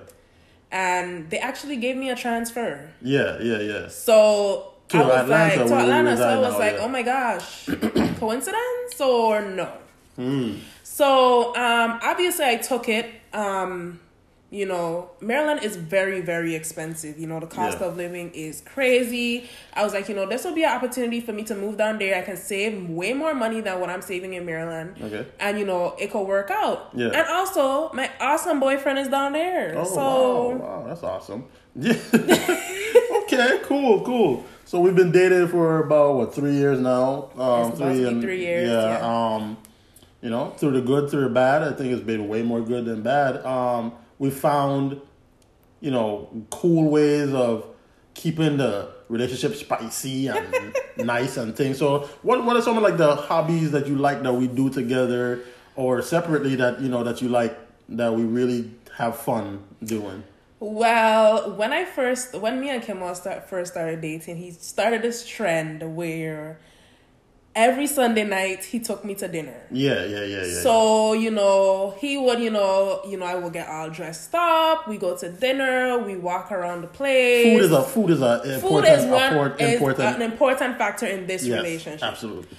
and 0.70 1.30
they 1.30 1.38
actually 1.38 1.76
gave 1.76 1.96
me 1.96 2.10
a 2.10 2.16
transfer. 2.16 2.90
yeah, 3.00 3.38
yeah, 3.40 3.58
yeah. 3.60 3.88
So 3.88 4.74
To 4.88 4.98
I 4.98 5.00
was 5.02 5.10
Atlanta, 5.22 5.60
like, 5.60 5.68
to 5.68 5.74
Atlanta. 5.76 6.16
So 6.16 6.28
I 6.28 6.38
was 6.38 6.52
now, 6.52 6.58
like, 6.58 6.72
yeah. 6.74 6.84
oh 6.84 6.88
my 6.88 7.02
gosh, 7.02 7.66
coincidence 8.18 9.00
or 9.00 9.40
no? 9.42 9.68
Hmm. 10.16 10.54
So 10.82 11.56
um, 11.56 11.98
obviously, 12.02 12.44
I 12.44 12.56
took 12.56 12.88
it. 12.88 13.06
Um, 13.32 14.00
you 14.52 14.66
know, 14.66 15.10
Maryland 15.20 15.62
is 15.62 15.76
very, 15.76 16.20
very 16.20 16.56
expensive. 16.56 17.18
You 17.18 17.28
know, 17.28 17.38
the 17.38 17.46
cost 17.46 17.78
Yeah. 17.80 17.86
of 17.86 17.96
living 17.96 18.32
is 18.34 18.60
crazy. 18.62 19.48
I 19.74 19.84
was 19.84 19.94
like, 19.94 20.08
you 20.08 20.14
know, 20.16 20.26
this 20.26 20.44
will 20.44 20.54
be 20.54 20.64
an 20.64 20.72
opportunity 20.72 21.20
for 21.20 21.32
me 21.32 21.44
to 21.44 21.54
move 21.54 21.76
down 21.76 21.98
there. 21.98 22.16
I 22.16 22.22
can 22.22 22.36
save 22.36 22.90
way 22.90 23.12
more 23.12 23.32
money 23.32 23.60
than 23.60 23.78
what 23.78 23.90
I'm 23.90 24.02
saving 24.02 24.34
in 24.34 24.44
Maryland. 24.44 24.96
Okay. 25.00 25.24
And 25.38 25.58
you 25.58 25.64
know, 25.64 25.94
it 26.00 26.10
could 26.10 26.26
work 26.26 26.50
out. 26.50 26.90
Yeah. 26.94 27.08
And 27.08 27.28
also, 27.28 27.92
my 27.92 28.10
awesome 28.20 28.58
boyfriend 28.58 28.98
is 28.98 29.06
down 29.08 29.34
there. 29.34 29.74
Oh 29.78 29.84
so 29.84 30.48
wow, 30.48 30.56
wow, 30.56 30.84
that's 30.88 31.04
awesome. 31.04 31.44
Yeah. 31.76 31.94
okay, 33.22 33.60
cool, 33.62 34.04
cool. 34.04 34.44
So 34.64 34.80
we've 34.80 34.96
been 34.96 35.12
dating 35.12 35.48
for 35.48 35.78
about 35.84 36.14
what 36.16 36.34
three 36.34 36.54
years 36.54 36.80
now. 36.80 37.30
Um, 37.34 37.72
about 37.72 37.76
to 37.78 38.20
three 38.20 38.40
years, 38.40 38.68
Yeah, 38.68 38.98
yeah. 38.98 39.34
Um, 39.36 39.56
you 40.22 40.30
know, 40.30 40.50
through 40.58 40.72
the 40.72 40.80
good, 40.80 41.08
through 41.10 41.22
the 41.22 41.30
bad. 41.30 41.62
I 41.62 41.72
think 41.72 41.92
it's 41.92 42.02
been 42.02 42.28
way 42.28 42.42
more 42.42 42.60
good 42.60 42.84
than 42.84 43.02
bad. 43.02 43.44
Um, 43.46 43.92
we 44.20 44.30
found, 44.30 45.00
you 45.80 45.90
know, 45.90 46.28
cool 46.50 46.88
ways 46.88 47.32
of 47.32 47.66
keeping 48.14 48.58
the 48.58 48.88
relationship 49.08 49.56
spicy 49.56 50.28
and 50.28 50.76
nice 50.98 51.36
and 51.38 51.56
things. 51.56 51.78
So, 51.78 52.08
what 52.22 52.44
what 52.44 52.54
are 52.54 52.62
some 52.62 52.76
of 52.76 52.84
like 52.84 52.98
the 52.98 53.16
hobbies 53.16 53.72
that 53.72 53.88
you 53.88 53.96
like 53.96 54.22
that 54.22 54.32
we 54.32 54.46
do 54.46 54.70
together, 54.70 55.40
or 55.74 56.02
separately 56.02 56.54
that 56.56 56.80
you 56.80 56.88
know 56.88 57.02
that 57.02 57.20
you 57.20 57.28
like 57.28 57.58
that 57.88 58.14
we 58.14 58.22
really 58.22 58.70
have 58.96 59.16
fun 59.16 59.64
doing? 59.82 60.22
Well, 60.60 61.52
when 61.56 61.72
I 61.72 61.86
first, 61.86 62.34
when 62.38 62.60
me 62.60 62.68
and 62.68 62.82
Kim 62.82 63.02
start, 63.14 63.48
first 63.48 63.72
started 63.72 64.02
dating, 64.02 64.36
he 64.36 64.50
started 64.50 65.00
this 65.00 65.26
trend 65.26 65.96
where 65.96 66.60
every 67.54 67.86
Sunday 67.86 68.24
night 68.24 68.64
he 68.64 68.78
took 68.80 69.04
me 69.04 69.14
to 69.16 69.28
dinner. 69.28 69.54
Yeah, 69.70 70.04
yeah, 70.04 70.24
yeah, 70.24 70.44
yeah. 70.44 70.60
So 70.62 71.12
you 71.14 71.30
know 71.30 71.94
he 71.98 72.16
would 72.16 72.40
you 72.40 72.50
know 72.50 73.00
you 73.06 73.16
know 73.16 73.26
I 73.26 73.34
would 73.34 73.52
get 73.52 73.68
all 73.68 73.90
dressed 73.90 74.34
up. 74.34 74.88
We 74.88 74.96
go 74.98 75.16
to 75.16 75.30
dinner. 75.30 75.98
We 75.98 76.16
walk 76.16 76.52
around 76.52 76.82
the 76.82 76.88
place. 76.88 77.44
food 77.58 77.64
is 77.64 77.72
a 77.72 77.82
food 77.82 78.10
is 78.10 78.22
a 78.22 78.42
important 78.54 78.60
Food 78.62 78.84
is 78.86 79.04
one 79.06 79.22
important, 79.32 79.60
is 79.60 79.74
important 79.74 80.16
an 80.16 80.22
important 80.22 80.78
factor 80.78 81.06
in 81.06 81.26
this 81.26 81.44
yes, 81.44 81.56
relationship. 81.56 82.02
Absolutely. 82.02 82.56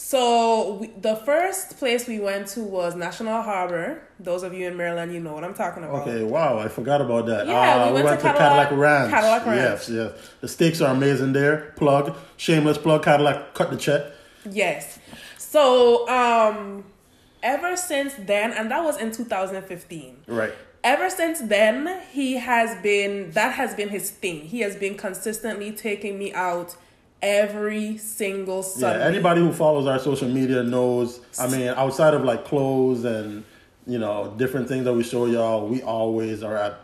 So 0.00 0.74
we, 0.74 0.86
the 0.86 1.16
first 1.16 1.76
place 1.78 2.06
we 2.06 2.20
went 2.20 2.46
to 2.48 2.60
was 2.62 2.94
National 2.94 3.42
Harbor. 3.42 4.00
Those 4.20 4.44
of 4.44 4.54
you 4.54 4.68
in 4.68 4.76
Maryland, 4.76 5.12
you 5.12 5.18
know 5.18 5.32
what 5.32 5.42
I'm 5.42 5.54
talking 5.54 5.82
about. 5.82 6.02
Okay, 6.06 6.22
wow, 6.22 6.56
I 6.56 6.68
forgot 6.68 7.00
about 7.00 7.26
that. 7.26 7.48
Yeah, 7.48 7.54
Ah, 7.88 7.92
we 7.92 8.02
went 8.02 8.20
to 8.20 8.32
Cadillac- 8.32 8.70
Ranch. 8.70 9.10
Cadillac 9.10 9.44
Ranch. 9.46 9.58
Yes, 9.60 9.88
yes. 9.88 10.30
The 10.40 10.46
steaks 10.46 10.80
are 10.80 10.94
amazing 10.94 11.32
there. 11.32 11.72
Plug, 11.76 12.16
shameless 12.36 12.78
plug. 12.78 13.02
Cadillac, 13.02 13.54
cut 13.54 13.70
the 13.70 13.76
check. 13.76 14.04
Yes. 14.50 14.98
So, 15.36 16.08
um, 16.08 16.84
ever 17.42 17.76
since 17.76 18.14
then, 18.14 18.52
and 18.52 18.70
that 18.70 18.82
was 18.84 18.98
in 18.98 19.12
2015. 19.12 20.16
Right. 20.26 20.52
Ever 20.84 21.10
since 21.10 21.40
then, 21.40 22.02
he 22.10 22.34
has 22.34 22.80
been, 22.82 23.32
that 23.32 23.54
has 23.54 23.74
been 23.74 23.88
his 23.88 24.10
thing. 24.10 24.42
He 24.42 24.60
has 24.60 24.76
been 24.76 24.96
consistently 24.96 25.72
taking 25.72 26.18
me 26.18 26.32
out 26.32 26.76
every 27.22 27.98
single 27.98 28.62
Sunday. 28.62 28.98
Yeah. 28.98 29.06
Anybody 29.06 29.40
who 29.40 29.52
follows 29.52 29.86
our 29.86 29.98
social 29.98 30.28
media 30.28 30.62
knows. 30.62 31.20
I 31.38 31.48
mean, 31.48 31.68
outside 31.68 32.14
of 32.14 32.24
like 32.24 32.44
clothes 32.44 33.04
and 33.04 33.44
you 33.86 33.98
know 33.98 34.34
different 34.36 34.68
things 34.68 34.84
that 34.84 34.92
we 34.92 35.02
show 35.02 35.26
y'all, 35.26 35.66
we 35.66 35.82
always 35.82 36.42
are 36.42 36.56
at. 36.56 36.80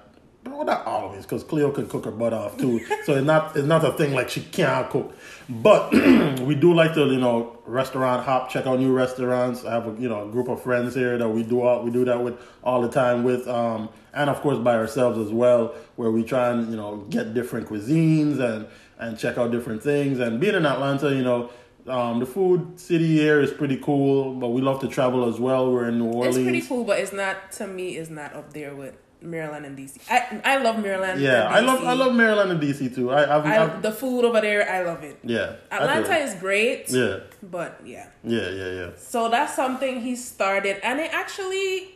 Well, 0.47 0.65
not 0.65 0.87
always, 0.87 1.23
because 1.23 1.43
Cleo 1.43 1.71
can 1.71 1.89
cook 1.89 2.05
her 2.05 2.11
butt 2.11 2.35
off 2.35 2.59
too. 2.59 2.85
so 3.05 3.15
it's 3.15 3.27
not 3.27 3.57
it's 3.57 3.67
not 3.67 3.85
a 3.85 3.93
thing 3.93 4.13
like 4.13 4.29
she 4.29 4.43
can't 4.43 4.89
cook. 4.91 5.15
But 5.49 5.93
we 6.41 6.55
do 6.55 6.75
like 6.75 6.95
to 6.95 7.07
you 7.07 7.19
know 7.19 7.59
restaurant 7.65 8.25
hop, 8.25 8.51
check 8.51 8.67
out 8.67 8.79
new 8.79 8.93
restaurants. 8.93 9.65
I 9.65 9.73
have 9.73 9.87
a 9.87 10.01
you 10.01 10.09
know 10.09 10.29
a 10.29 10.31
group 10.31 10.49
of 10.49 10.63
friends 10.63 10.95
here 10.95 11.17
that 11.17 11.29
we 11.29 11.43
do 11.43 11.63
all 11.63 11.83
we 11.83 11.91
do 11.91 12.05
that 12.05 12.23
with 12.23 12.39
all 12.63 12.83
the 12.83 12.91
time 12.91 13.25
with, 13.25 13.49
um, 13.49 13.89
and 14.13 14.29
of 14.29 14.41
course 14.43 14.59
by 14.59 14.75
ourselves 14.75 15.19
as 15.19 15.31
well, 15.33 15.75
where 15.97 16.11
we 16.11 16.23
try 16.23 16.51
and 16.51 16.71
you 16.71 16.77
know 16.77 16.99
get 17.09 17.33
different 17.33 17.69
cuisines 17.69 18.39
and 18.39 18.67
and 18.99 19.19
check 19.19 19.39
out 19.39 19.51
different 19.51 19.83
things. 19.83 20.19
And 20.19 20.41
being 20.41 20.55
in 20.55 20.67
Atlanta, 20.67 21.15
you 21.15 21.23
know. 21.23 21.51
Um, 21.87 22.19
the 22.19 22.25
food 22.25 22.81
city 22.81 23.09
here 23.09 23.43
is 23.43 23.51
pretty 23.53 23.77
cool, 23.77 24.33
but 24.33 24.49
we 24.49 24.63
love 24.63 24.81
to 24.81 24.89
travel 24.89 25.29
as 25.29 25.39
well. 25.39 25.71
We're 25.71 25.89
in 25.89 25.99
New 25.99 26.07
Orleans. 26.07 26.37
It's 26.39 26.43
pretty 26.43 26.63
cool, 26.63 26.85
but 26.85 26.99
it's 26.99 27.13
not, 27.13 27.53
to 27.59 27.67
me, 27.67 27.99
it's 27.99 28.09
not 28.09 28.33
up 28.33 28.55
there 28.55 28.75
with 28.75 28.95
Maryland 29.25 29.67
and 29.67 29.77
DC. 29.77 29.99
I, 30.11 30.41
I 30.45 30.57
love 30.59 30.79
Maryland. 30.79 31.21
Yeah, 31.21 31.49
I 31.49 31.61
love 31.61 31.83
I 31.85 31.95
love 31.95 32.15
Maryland 32.15 32.51
and 32.53 32.61
DC 32.61 32.95
too. 32.95 33.11
I 33.11 33.23
I've, 33.37 33.47
I, 33.47 33.63
I've 33.63 33.83
the 33.83 33.93
food 33.93 34.25
over 34.25 34.41
there, 34.41 34.71
I 34.71 34.83
love 34.83 35.03
it. 35.03 35.19
yeah. 35.23 35.57
Atlanta 35.71 36.17
is 36.19 36.35
great, 36.35 36.91
yeah, 36.91 37.21
but 37.43 37.81
yeah. 37.85 38.09
yeah, 38.23 38.51
yeah, 38.51 38.71
yeah. 38.73 38.91
So 38.97 39.29
that's 39.29 39.55
something 39.55 40.01
he 40.01 40.15
started, 40.17 40.79
and 40.85 41.01
it 41.01 41.13
actually 41.13 41.95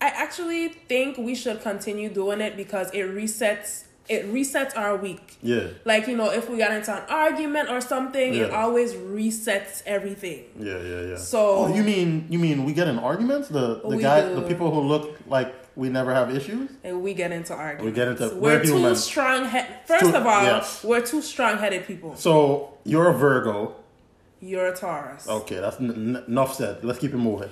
I 0.00 0.08
actually 0.08 0.68
think 0.68 1.16
we 1.18 1.34
should 1.34 1.62
continue 1.62 2.08
doing 2.10 2.40
it 2.40 2.56
because 2.56 2.90
it 2.92 3.06
resets 3.06 3.84
it 4.08 4.32
resets 4.32 4.76
our 4.76 4.96
week. 4.96 5.36
Yeah. 5.42 5.68
Like, 5.84 6.06
you 6.06 6.16
know, 6.16 6.30
if 6.30 6.48
we 6.48 6.58
got 6.58 6.70
into 6.72 6.94
an 6.94 7.02
argument 7.08 7.68
or 7.70 7.80
something, 7.80 8.34
it 8.34 8.52
always 8.52 8.94
resets 8.94 9.82
everything. 9.84 10.44
Yeah, 10.58 10.78
yeah, 10.80 11.00
yeah. 11.02 11.16
So- 11.16 11.66
oh, 11.66 11.74
you 11.74 11.82
mean 11.82 12.26
you 12.30 12.38
mean 12.38 12.64
we 12.64 12.72
get 12.72 12.88
in 12.88 12.98
arguments? 12.98 13.48
The 13.48 13.80
the 13.82 13.96
guy, 13.96 14.28
do. 14.28 14.36
the 14.36 14.42
people 14.42 14.70
who 14.72 14.80
look 14.80 15.18
like 15.26 15.52
we 15.76 15.88
never 15.90 16.12
have 16.14 16.34
issues. 16.34 16.70
And 16.82 17.02
we 17.02 17.12
get 17.14 17.30
into 17.32 17.54
arguments. 17.54 17.84
We 17.84 17.92
get 17.92 18.08
into- 18.08 18.34
we're, 18.36 18.58
we're 18.58 18.62
too 18.64 18.74
human. 18.76 18.96
strong 18.96 19.44
head 19.44 19.66
first 19.86 20.06
Too- 20.06 20.16
of 20.16 20.26
all, 20.26 20.42
yes. 20.42 20.82
we're 20.82 21.02
two 21.02 21.20
strong 21.22 21.58
headed 21.58 21.86
people. 21.86 22.16
So 22.16 22.74
you're 22.84 23.08
a 23.08 23.12
Virgo. 23.14 23.76
You're 24.40 24.66
a 24.68 24.76
Taurus. 24.76 25.28
Okay, 25.28 25.56
that's 25.56 25.78
n- 25.80 26.16
n- 26.16 26.24
enough 26.28 26.54
said. 26.54 26.82
Let's 26.84 26.98
keep 26.98 27.12
it 27.12 27.16
moving. 27.18 27.50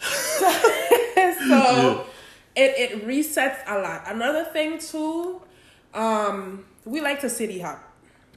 so 0.00 2.06
it, 2.56 2.74
it 2.90 3.06
resets 3.06 3.58
a 3.66 3.78
lot. 3.78 4.02
Another 4.06 4.44
thing 4.44 4.78
too, 4.78 5.40
um, 5.94 6.64
we 6.84 7.00
like 7.00 7.20
to 7.20 7.30
city 7.30 7.60
hop. 7.60 7.82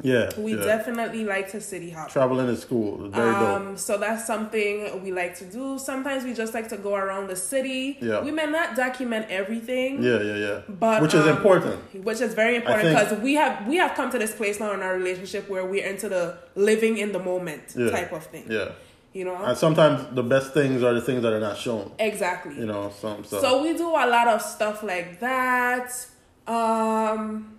Yeah, 0.03 0.29
We 0.37 0.57
yeah. 0.57 0.65
definitely 0.65 1.23
like 1.23 1.49
to 1.51 1.61
city 1.61 1.89
hop. 1.89 2.09
traveling 2.11 2.47
is 2.49 2.65
cool. 2.65 3.07
Very 3.09 3.31
dope. 3.31 3.41
Um, 3.61 3.77
so 3.77 3.97
that's 3.97 4.27
something 4.27 5.01
we 5.03 5.11
like 5.13 5.37
to 5.37 5.45
do. 5.45 5.79
Sometimes 5.79 6.25
we 6.25 6.33
just 6.33 6.53
like 6.53 6.67
to 6.69 6.77
go 6.77 6.95
around 6.95 7.27
the 7.27 7.35
city. 7.37 7.97
Yeah. 8.01 8.21
We 8.21 8.31
may 8.31 8.45
not 8.45 8.75
document 8.75 9.27
everything. 9.29 10.03
Yeah, 10.03 10.21
yeah, 10.21 10.35
yeah. 10.35 10.61
But 10.67 11.01
which 11.01 11.13
is 11.13 11.21
um, 11.25 11.37
important. 11.37 12.03
Which 12.03 12.19
is 12.19 12.33
very 12.33 12.57
important 12.57 12.89
because 12.89 13.19
we 13.21 13.35
have 13.35 13.65
we 13.67 13.77
have 13.77 13.95
come 13.95 14.09
to 14.11 14.19
this 14.19 14.35
place 14.35 14.59
now 14.59 14.73
in 14.73 14.81
our 14.83 14.95
relationship 14.95 15.47
where 15.49 15.65
we're 15.65 15.85
into 15.85 16.09
the 16.09 16.37
living 16.55 16.97
in 16.97 17.13
the 17.13 17.19
moment 17.19 17.63
Yeah. 17.75 17.89
type 17.89 18.11
of 18.11 18.25
thing. 18.25 18.47
Yeah, 18.49 18.71
You 19.13 19.23
know? 19.23 19.37
and 19.45 19.57
sometimes 19.57 20.13
the 20.13 20.23
best 20.23 20.53
things 20.53 20.83
are 20.83 20.93
the 20.93 21.01
things 21.01 21.21
that 21.23 21.31
are 21.31 21.39
not 21.39 21.57
shown. 21.57 21.93
exactly. 21.99 22.55
You 22.59 22.65
know, 22.65 22.91
some 22.99 23.23
so, 23.23 23.39
So 23.39 23.63
we 23.63 23.71
do 23.77 23.87
a 23.87 24.07
lot 24.07 24.27
of 24.27 24.41
stuff 24.41 24.83
like 24.83 25.21
that. 25.21 25.89
Um 26.47 27.54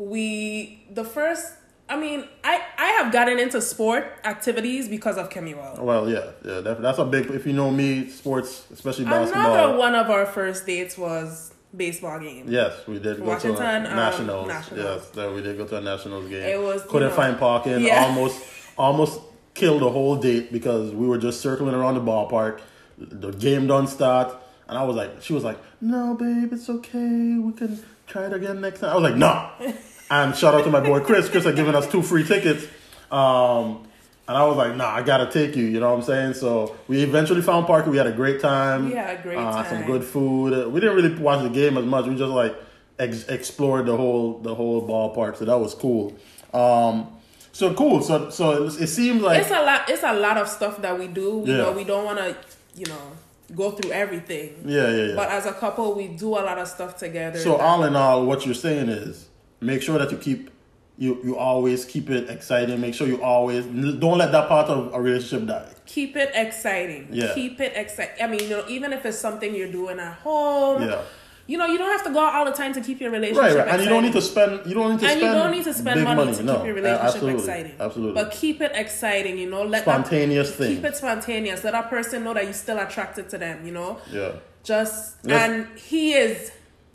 we 0.00 0.82
the 0.90 1.04
first 1.04 1.54
I 1.90 1.98
mean, 1.98 2.24
I 2.44 2.62
I 2.78 2.86
have 3.02 3.12
gotten 3.12 3.40
into 3.40 3.60
sport 3.60 4.20
activities 4.24 4.88
because 4.88 5.18
of 5.18 5.28
Kemuel. 5.28 5.76
Well, 5.80 6.08
yeah, 6.08 6.30
yeah. 6.44 6.60
That, 6.60 6.80
that's 6.80 6.98
a 6.98 7.04
big. 7.04 7.26
If 7.30 7.46
you 7.46 7.52
know 7.52 7.72
me, 7.72 8.08
sports, 8.08 8.64
especially 8.72 9.06
basketball. 9.06 9.52
Another 9.52 9.76
one 9.76 9.96
of 9.96 10.08
our 10.08 10.24
first 10.24 10.66
dates 10.66 10.96
was 10.96 11.52
baseball 11.76 12.20
game. 12.20 12.46
Yes, 12.48 12.86
we 12.86 13.00
did 13.00 13.18
go 13.18 13.24
Washington, 13.24 13.56
to 13.56 13.88
a 13.88 13.90
um, 13.90 13.96
nationals. 13.96 14.46
Nationals. 14.46 15.02
Yes, 15.02 15.10
that 15.10 15.34
we 15.34 15.42
did 15.42 15.58
go 15.58 15.66
to 15.66 15.78
a 15.78 15.80
nationals 15.80 16.28
game. 16.28 16.42
It 16.42 16.60
was, 16.60 16.82
couldn't 16.84 17.08
know, 17.08 17.14
find 17.16 17.36
parking. 17.36 17.80
yeah. 17.80 18.04
Almost, 18.04 18.44
almost 18.78 19.20
killed 19.54 19.82
the 19.82 19.90
whole 19.90 20.14
date 20.14 20.52
because 20.52 20.92
we 20.92 21.08
were 21.08 21.18
just 21.18 21.40
circling 21.40 21.74
around 21.74 21.94
the 21.94 22.00
ballpark. 22.00 22.60
The 22.98 23.32
game 23.32 23.66
don't 23.66 23.88
start, 23.88 24.36
and 24.68 24.78
I 24.78 24.84
was 24.84 24.94
like, 24.94 25.22
she 25.22 25.32
was 25.32 25.42
like, 25.42 25.58
"No, 25.80 26.14
babe, 26.14 26.52
it's 26.52 26.70
okay. 26.70 27.36
We 27.36 27.52
can 27.52 27.82
try 28.06 28.26
it 28.26 28.32
again 28.32 28.60
next 28.60 28.78
time." 28.78 28.90
I 28.90 28.94
was 28.94 29.02
like, 29.02 29.16
"No." 29.16 29.50
and 30.10 30.34
shout 30.36 30.54
out 30.54 30.64
to 30.64 30.70
my 30.70 30.80
boy 30.80 31.00
Chris. 31.00 31.28
Chris 31.28 31.44
had 31.44 31.56
given 31.56 31.74
us 31.74 31.90
two 31.90 32.02
free 32.02 32.24
tickets. 32.24 32.66
Um, 33.10 33.86
and 34.28 34.36
I 34.38 34.44
was 34.46 34.56
like, 34.56 34.76
nah, 34.76 34.88
I 34.88 35.02
gotta 35.02 35.30
take 35.30 35.56
you. 35.56 35.64
You 35.64 35.80
know 35.80 35.90
what 35.90 35.96
I'm 35.98 36.02
saying? 36.04 36.34
So 36.34 36.76
we 36.86 37.02
eventually 37.02 37.42
found 37.42 37.66
parking. 37.66 37.90
We 37.90 37.98
had 37.98 38.06
a 38.06 38.12
great 38.12 38.40
time. 38.40 38.86
We 38.90 38.94
had 38.94 39.18
a 39.18 39.22
great 39.22 39.36
uh, 39.38 39.64
Some 39.64 39.84
good 39.86 40.04
food. 40.04 40.72
We 40.72 40.80
didn't 40.80 40.94
really 40.96 41.14
watch 41.16 41.42
the 41.42 41.48
game 41.48 41.76
as 41.76 41.84
much. 41.84 42.06
We 42.06 42.14
just 42.14 42.30
like 42.30 42.54
ex- 42.98 43.26
explored 43.28 43.86
the 43.86 43.96
whole 43.96 44.38
the 44.38 44.54
whole 44.54 44.86
ballpark. 44.86 45.36
So 45.36 45.44
that 45.46 45.58
was 45.58 45.74
cool. 45.74 46.14
Um, 46.54 47.08
so 47.52 47.74
cool. 47.74 48.02
So 48.02 48.30
so 48.30 48.66
it, 48.66 48.80
it 48.82 48.86
seems 48.86 49.20
like 49.22 49.40
It's 49.40 49.50
a 49.50 49.62
lot 49.62 49.88
it's 49.90 50.02
a 50.04 50.12
lot 50.14 50.36
of 50.36 50.48
stuff 50.48 50.80
that 50.82 50.96
we 50.96 51.08
do. 51.08 51.42
You 51.44 51.52
Yeah. 51.52 51.56
know, 51.58 51.72
we 51.72 51.82
don't 51.82 52.04
wanna, 52.04 52.36
you 52.76 52.86
know, 52.86 53.12
go 53.56 53.72
through 53.72 53.90
everything. 53.90 54.62
yeah 54.64 54.88
yeah 54.90 55.04
yeah. 55.06 55.14
But 55.16 55.30
as 55.30 55.46
a 55.46 55.52
couple 55.54 55.94
we 55.96 56.06
do 56.06 56.28
a 56.28 56.42
lot 56.46 56.58
of 56.58 56.68
stuff 56.68 56.96
together. 56.96 57.40
So 57.40 57.56
all 57.56 57.82
in 57.82 57.96
all, 57.96 58.24
what 58.26 58.46
you're 58.46 58.54
saying 58.54 58.88
is 58.90 59.26
make 59.60 59.82
sure 59.82 59.98
that 59.98 60.10
you 60.10 60.18
keep 60.18 60.50
you 60.98 61.18
you 61.24 61.36
always 61.36 61.84
keep 61.84 62.10
it 62.10 62.28
exciting. 62.28 62.80
Make 62.80 62.94
sure 62.94 63.06
you 63.06 63.22
always 63.22 63.64
don't 63.66 64.18
let 64.18 64.32
that 64.32 64.48
part 64.48 64.68
of 64.68 64.92
a 64.92 65.00
relationship 65.00 65.48
die. 65.48 65.68
keep 65.86 66.14
it 66.16 66.30
exciting. 66.34 67.08
Yeah. 67.10 67.32
Keep 67.34 67.60
it 67.60 67.72
exciting. 67.74 68.22
I 68.22 68.26
mean, 68.26 68.40
you 68.40 68.50
know, 68.50 68.64
even 68.68 68.92
if 68.92 69.04
it's 69.06 69.18
something 69.18 69.54
you're 69.54 69.72
doing 69.72 69.98
at 69.98 70.14
home. 70.18 70.82
Yeah. 70.82 71.02
You 71.46 71.58
know, 71.58 71.66
you 71.66 71.78
don't 71.78 71.90
have 71.90 72.04
to 72.04 72.12
go 72.12 72.20
out 72.20 72.34
all 72.34 72.44
the 72.44 72.52
time 72.52 72.72
to 72.74 72.80
keep 72.80 73.00
your 73.00 73.10
relationship 73.10 73.42
Right, 73.42 73.56
right. 73.56 73.68
And 73.68 73.82
you 73.82 73.88
don't 73.88 74.04
need 74.04 74.12
to 74.12 74.20
spend 74.22 74.64
you 74.66 74.74
don't 74.74 74.92
need 74.92 75.00
to 75.00 75.06
and 75.06 75.18
spend 75.18 75.20
you 75.20 75.42
don't 75.42 75.50
need 75.50 75.64
to 75.64 75.74
spend 75.74 75.94
big 75.96 76.04
money, 76.04 76.32
to 76.32 76.42
no. 76.44 76.56
keep 76.56 76.64
your 76.66 76.74
relationship 76.74 77.06
absolutely. 77.06 77.40
exciting. 77.40 77.72
Absolutely. 77.80 78.22
But 78.22 78.30
keep 78.30 78.60
it 78.60 78.72
exciting, 78.74 79.36
you 79.36 79.50
know. 79.50 79.62
Let 79.64 79.84
that- 79.84 80.06
Spontaneous 80.06 80.54
thing. 80.54 80.76
Keep 80.76 80.84
it 80.84 80.96
spontaneous. 80.96 81.64
Let 81.64 81.72
that 81.72 81.90
person 81.90 82.22
know 82.22 82.34
that 82.34 82.44
you're 82.44 82.52
still 82.52 82.78
attracted 82.78 83.28
to 83.30 83.38
them, 83.38 83.66
you 83.66 83.72
know. 83.72 83.98
yeah. 84.12 84.32
Just 84.62 85.26
and 85.26 85.66
he 85.76 86.12
is 86.12 86.52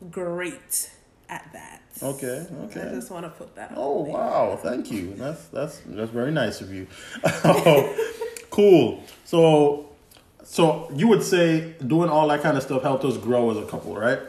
great 0.10 0.91
at 1.29 1.50
that. 1.53 1.82
Okay, 2.01 2.46
okay. 2.65 2.82
I 2.82 2.89
just 2.94 3.10
want 3.10 3.25
to 3.25 3.29
put 3.29 3.55
that. 3.55 3.74
Oh 3.75 4.01
wow, 4.01 4.60
thank 4.62 4.91
you. 4.91 5.13
That's 5.15 5.46
that's 5.46 5.82
that's 5.86 6.12
very 6.12 6.32
nice 6.32 6.62
of 6.62 6.74
you. 6.74 6.88
Oh, 7.44 8.12
cool. 8.50 9.03
So 9.24 9.89
so 10.44 10.89
you 10.94 11.08
would 11.08 11.24
say 11.24 11.74
doing 11.86 12.10
all 12.10 12.27
that 12.27 12.41
kind 12.41 12.58
of 12.58 12.63
stuff 12.63 12.84
helped 12.84 13.05
us 13.05 13.17
grow 13.17 13.50
as 13.51 13.58
a 13.58 13.65
couple, 13.65 13.96
right? 13.96 14.20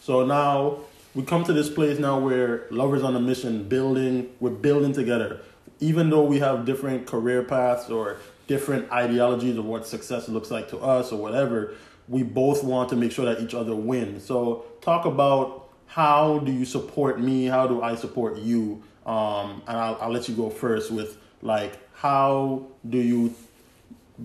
So 0.00 0.24
now 0.24 0.78
we 1.14 1.22
come 1.22 1.44
to 1.44 1.52
this 1.52 1.68
place 1.68 1.98
now 1.98 2.18
where 2.18 2.66
lovers 2.70 3.02
on 3.02 3.16
a 3.16 3.20
mission, 3.20 3.64
building, 3.68 4.30
we're 4.40 4.50
building 4.50 4.92
together. 4.92 5.40
Even 5.80 6.10
though 6.10 6.24
we 6.24 6.38
have 6.38 6.64
different 6.64 7.06
career 7.06 7.42
paths 7.42 7.90
or 7.90 8.18
different 8.46 8.90
ideologies 8.92 9.56
of 9.58 9.64
what 9.64 9.86
success 9.86 10.28
looks 10.28 10.50
like 10.50 10.68
to 10.70 10.78
us 10.78 11.12
or 11.12 11.20
whatever, 11.20 11.74
we 12.08 12.22
both 12.22 12.62
want 12.62 12.88
to 12.90 12.96
make 12.96 13.12
sure 13.12 13.24
that 13.24 13.42
each 13.42 13.54
other 13.54 13.74
win. 13.74 14.20
So 14.20 14.64
talk 14.80 15.04
about 15.04 15.65
how 15.86 16.38
do 16.40 16.52
you 16.52 16.64
support 16.64 17.20
me? 17.20 17.46
How 17.46 17.66
do 17.66 17.82
I 17.82 17.94
support 17.94 18.38
you? 18.38 18.82
Um, 19.04 19.62
and 19.66 19.76
I'll, 19.76 19.98
I'll 20.00 20.10
let 20.10 20.28
you 20.28 20.34
go 20.34 20.50
first 20.50 20.90
with 20.90 21.16
like 21.42 21.78
how 21.94 22.66
do 22.88 22.98
you 22.98 23.34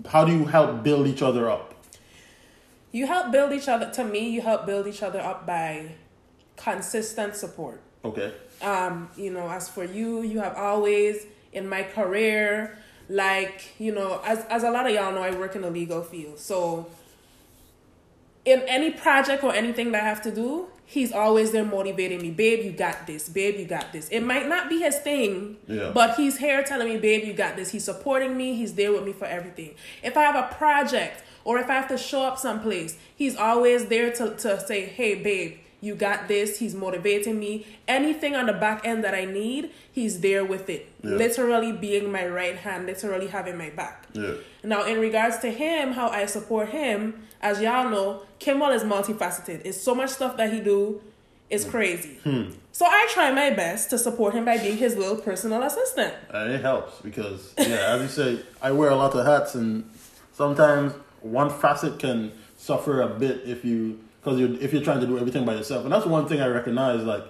how 0.08 0.24
do 0.24 0.32
you 0.32 0.44
help 0.46 0.82
build 0.82 1.06
each 1.06 1.22
other 1.22 1.50
up? 1.50 1.74
You 2.90 3.06
help 3.06 3.32
build 3.32 3.52
each 3.52 3.68
other. 3.68 3.90
To 3.90 4.04
me, 4.04 4.28
you 4.28 4.42
help 4.42 4.66
build 4.66 4.86
each 4.86 5.02
other 5.02 5.20
up 5.20 5.46
by 5.46 5.92
consistent 6.56 7.36
support. 7.36 7.80
Okay. 8.04 8.32
um, 8.62 9.10
you 9.16 9.30
know, 9.32 9.48
as 9.48 9.68
for 9.68 9.84
you, 9.84 10.22
you 10.22 10.40
have 10.40 10.56
always 10.56 11.26
in 11.52 11.68
my 11.68 11.82
career, 11.82 12.78
like, 13.08 13.74
you 13.78 13.92
know, 13.92 14.20
as 14.24 14.44
as 14.46 14.62
a 14.62 14.70
lot 14.70 14.86
of 14.86 14.92
y'all 14.94 15.12
know, 15.12 15.22
I 15.22 15.30
work 15.32 15.54
in 15.56 15.62
the 15.62 15.70
legal 15.70 16.02
field. 16.02 16.38
So 16.38 16.88
in 18.44 18.60
any 18.62 18.90
project 18.90 19.44
or 19.44 19.54
anything 19.54 19.92
that 19.92 20.02
I 20.02 20.06
have 20.06 20.22
to 20.22 20.30
do, 20.34 20.66
he's 20.84 21.12
always 21.12 21.52
there 21.52 21.64
motivating 21.64 22.20
me. 22.20 22.30
Babe, 22.30 22.64
you 22.64 22.72
got 22.72 23.06
this. 23.06 23.28
Babe, 23.28 23.56
you 23.58 23.64
got 23.66 23.92
this. 23.92 24.08
It 24.08 24.20
might 24.20 24.48
not 24.48 24.68
be 24.68 24.80
his 24.80 24.96
thing, 24.98 25.58
Yeah. 25.68 25.92
but 25.94 26.16
he's 26.16 26.38
here 26.38 26.62
telling 26.62 26.88
me, 26.88 26.98
babe, 26.98 27.24
you 27.24 27.32
got 27.32 27.56
this. 27.56 27.70
He's 27.70 27.84
supporting 27.84 28.36
me. 28.36 28.54
He's 28.54 28.74
there 28.74 28.92
with 28.92 29.04
me 29.04 29.12
for 29.12 29.26
everything. 29.26 29.74
If 30.02 30.16
I 30.16 30.22
have 30.22 30.34
a 30.36 30.54
project 30.54 31.22
or 31.44 31.58
if 31.58 31.70
I 31.70 31.74
have 31.74 31.88
to 31.88 31.98
show 31.98 32.22
up 32.22 32.38
someplace, 32.38 32.96
he's 33.14 33.36
always 33.36 33.86
there 33.86 34.12
to, 34.12 34.34
to 34.36 34.60
say, 34.60 34.86
hey, 34.86 35.14
babe, 35.22 35.58
you 35.82 35.96
got 35.96 36.28
this. 36.28 36.58
He's 36.58 36.74
motivating 36.74 37.38
me. 37.38 37.66
Anything 37.86 38.34
on 38.34 38.46
the 38.46 38.52
back 38.52 38.86
end 38.86 39.02
that 39.04 39.14
I 39.14 39.26
need, 39.26 39.70
he's 39.90 40.20
there 40.20 40.44
with 40.44 40.70
it. 40.70 40.88
Yeah. 41.02 41.10
Literally 41.10 41.72
being 41.72 42.10
my 42.10 42.26
right 42.26 42.56
hand, 42.56 42.86
literally 42.86 43.26
having 43.26 43.58
my 43.58 43.70
back. 43.70 44.06
Yeah. 44.12 44.34
Now, 44.62 44.84
in 44.84 45.00
regards 45.00 45.40
to 45.40 45.50
him, 45.50 45.92
how 45.92 46.08
I 46.08 46.26
support 46.26 46.68
him, 46.68 47.26
as 47.42 47.60
y'all 47.60 47.90
know, 47.90 48.22
Kemuel 48.38 48.70
is 48.70 48.84
multifaceted. 48.84 49.62
It's 49.64 49.80
so 49.80 49.94
much 49.94 50.10
stuff 50.10 50.36
that 50.36 50.52
he 50.52 50.60
do. 50.60 51.02
It's 51.50 51.64
crazy. 51.64 52.18
Hmm. 52.22 52.52
So 52.70 52.86
I 52.86 53.08
try 53.10 53.32
my 53.32 53.50
best 53.50 53.90
to 53.90 53.98
support 53.98 54.34
him 54.34 54.44
by 54.44 54.58
being 54.58 54.78
his 54.78 54.96
little 54.96 55.16
personal 55.16 55.62
assistant. 55.64 56.14
And 56.30 56.52
it 56.52 56.62
helps 56.62 57.00
because, 57.02 57.52
yeah, 57.58 57.96
as 57.96 58.02
you 58.02 58.08
say, 58.08 58.42
I 58.62 58.70
wear 58.70 58.90
a 58.90 58.96
lot 58.96 59.14
of 59.14 59.26
hats, 59.26 59.54
and 59.56 59.90
sometimes 60.32 60.94
one 61.20 61.50
facet 61.50 61.98
can 61.98 62.32
suffer 62.56 63.02
a 63.02 63.08
bit 63.08 63.42
if 63.44 63.64
you 63.64 63.98
because 64.22 64.38
you 64.38 64.58
if 64.60 64.72
you're 64.72 64.82
trying 64.82 65.00
to 65.00 65.06
do 65.06 65.18
everything 65.18 65.44
by 65.44 65.54
yourself. 65.54 65.84
And 65.84 65.92
that's 65.92 66.06
one 66.06 66.28
thing 66.28 66.40
I 66.40 66.46
recognize. 66.46 67.02
Like, 67.02 67.24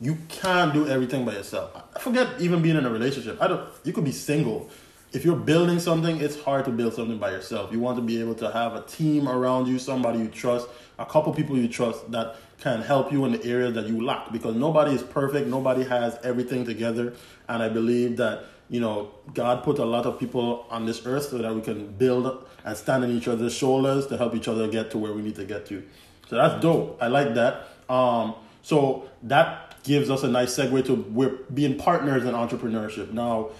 you 0.00 0.16
can't 0.28 0.72
do 0.72 0.88
everything 0.88 1.24
by 1.24 1.34
yourself. 1.34 1.70
I 1.94 1.98
forget 1.98 2.40
even 2.40 2.62
being 2.62 2.76
in 2.76 2.86
a 2.86 2.90
relationship. 2.90 3.40
I 3.40 3.48
don't. 3.48 3.68
You 3.84 3.92
could 3.92 4.04
be 4.04 4.12
single. 4.12 4.70
If 5.12 5.26
you're 5.26 5.36
building 5.36 5.78
something, 5.78 6.22
it's 6.22 6.40
hard 6.40 6.64
to 6.64 6.70
build 6.70 6.94
something 6.94 7.18
by 7.18 7.32
yourself. 7.32 7.70
You 7.70 7.80
want 7.80 7.98
to 7.98 8.02
be 8.02 8.18
able 8.18 8.34
to 8.36 8.50
have 8.50 8.74
a 8.74 8.80
team 8.82 9.28
around 9.28 9.68
you, 9.68 9.78
somebody 9.78 10.20
you 10.20 10.28
trust, 10.28 10.66
a 10.98 11.04
couple 11.04 11.34
people 11.34 11.58
you 11.58 11.68
trust 11.68 12.10
that 12.12 12.36
can 12.60 12.80
help 12.80 13.12
you 13.12 13.26
in 13.26 13.32
the 13.32 13.44
areas 13.44 13.74
that 13.74 13.88
you 13.88 14.02
lack 14.02 14.32
because 14.32 14.54
nobody 14.54 14.94
is 14.94 15.02
perfect, 15.02 15.48
nobody 15.48 15.84
has 15.84 16.16
everything 16.24 16.64
together. 16.64 17.12
And 17.46 17.62
I 17.62 17.68
believe 17.68 18.16
that, 18.16 18.44
you 18.70 18.80
know, 18.80 19.10
God 19.34 19.62
put 19.64 19.78
a 19.78 19.84
lot 19.84 20.06
of 20.06 20.18
people 20.18 20.64
on 20.70 20.86
this 20.86 21.04
earth 21.04 21.28
so 21.28 21.38
that 21.38 21.54
we 21.54 21.60
can 21.60 21.92
build 21.92 22.46
and 22.64 22.74
stand 22.74 23.04
on 23.04 23.10
each 23.10 23.28
other's 23.28 23.52
shoulders 23.52 24.06
to 24.06 24.16
help 24.16 24.34
each 24.34 24.48
other 24.48 24.66
get 24.66 24.90
to 24.92 24.98
where 24.98 25.12
we 25.12 25.20
need 25.20 25.36
to 25.36 25.44
get 25.44 25.66
to. 25.66 25.82
So 26.32 26.38
that's 26.38 26.62
dope. 26.62 26.96
I 26.98 27.08
like 27.08 27.34
that. 27.34 27.68
Um, 27.90 28.36
so 28.62 29.06
that 29.24 29.82
gives 29.82 30.08
us 30.08 30.22
a 30.22 30.28
nice 30.28 30.56
segue 30.56 30.82
to 30.86 30.94
we're 30.94 31.36
being 31.52 31.76
partners 31.76 32.24
in 32.24 32.30
entrepreneurship. 32.30 33.12
Now, 33.12 33.50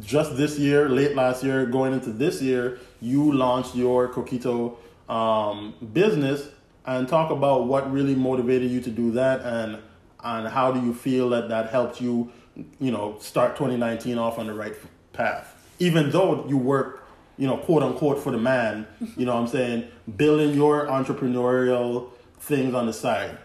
just 0.00 0.38
this 0.38 0.58
year, 0.58 0.88
late 0.88 1.14
last 1.14 1.44
year, 1.44 1.66
going 1.66 1.92
into 1.92 2.08
this 2.08 2.40
year, 2.40 2.78
you 3.02 3.30
launched 3.30 3.74
your 3.74 4.08
Coquito 4.08 4.78
um, 5.10 5.74
business 5.92 6.48
and 6.86 7.06
talk 7.06 7.30
about 7.30 7.66
what 7.66 7.92
really 7.92 8.14
motivated 8.14 8.70
you 8.70 8.80
to 8.80 8.90
do 8.90 9.10
that 9.10 9.42
and 9.42 9.78
and 10.24 10.48
how 10.48 10.72
do 10.72 10.80
you 10.80 10.94
feel 10.94 11.28
that 11.28 11.50
that 11.50 11.68
helped 11.68 12.00
you, 12.00 12.32
you 12.80 12.90
know, 12.90 13.18
start 13.20 13.54
2019 13.54 14.16
off 14.16 14.38
on 14.38 14.46
the 14.46 14.54
right 14.54 14.74
path. 15.12 15.54
Even 15.78 16.10
though 16.10 16.46
you 16.48 16.56
work, 16.56 16.97
you 17.38 17.46
know, 17.46 17.56
quote 17.56 17.82
unquote 17.82 18.18
for 18.18 18.32
the 18.32 18.38
man, 18.38 18.86
you 19.16 19.24
know 19.24 19.34
what 19.34 19.42
I'm 19.42 19.48
saying, 19.48 19.88
building 20.16 20.54
your 20.54 20.86
entrepreneurial 20.86 22.10
things 22.40 22.74
on 22.74 22.86
the 22.86 22.92
side. 22.92 23.38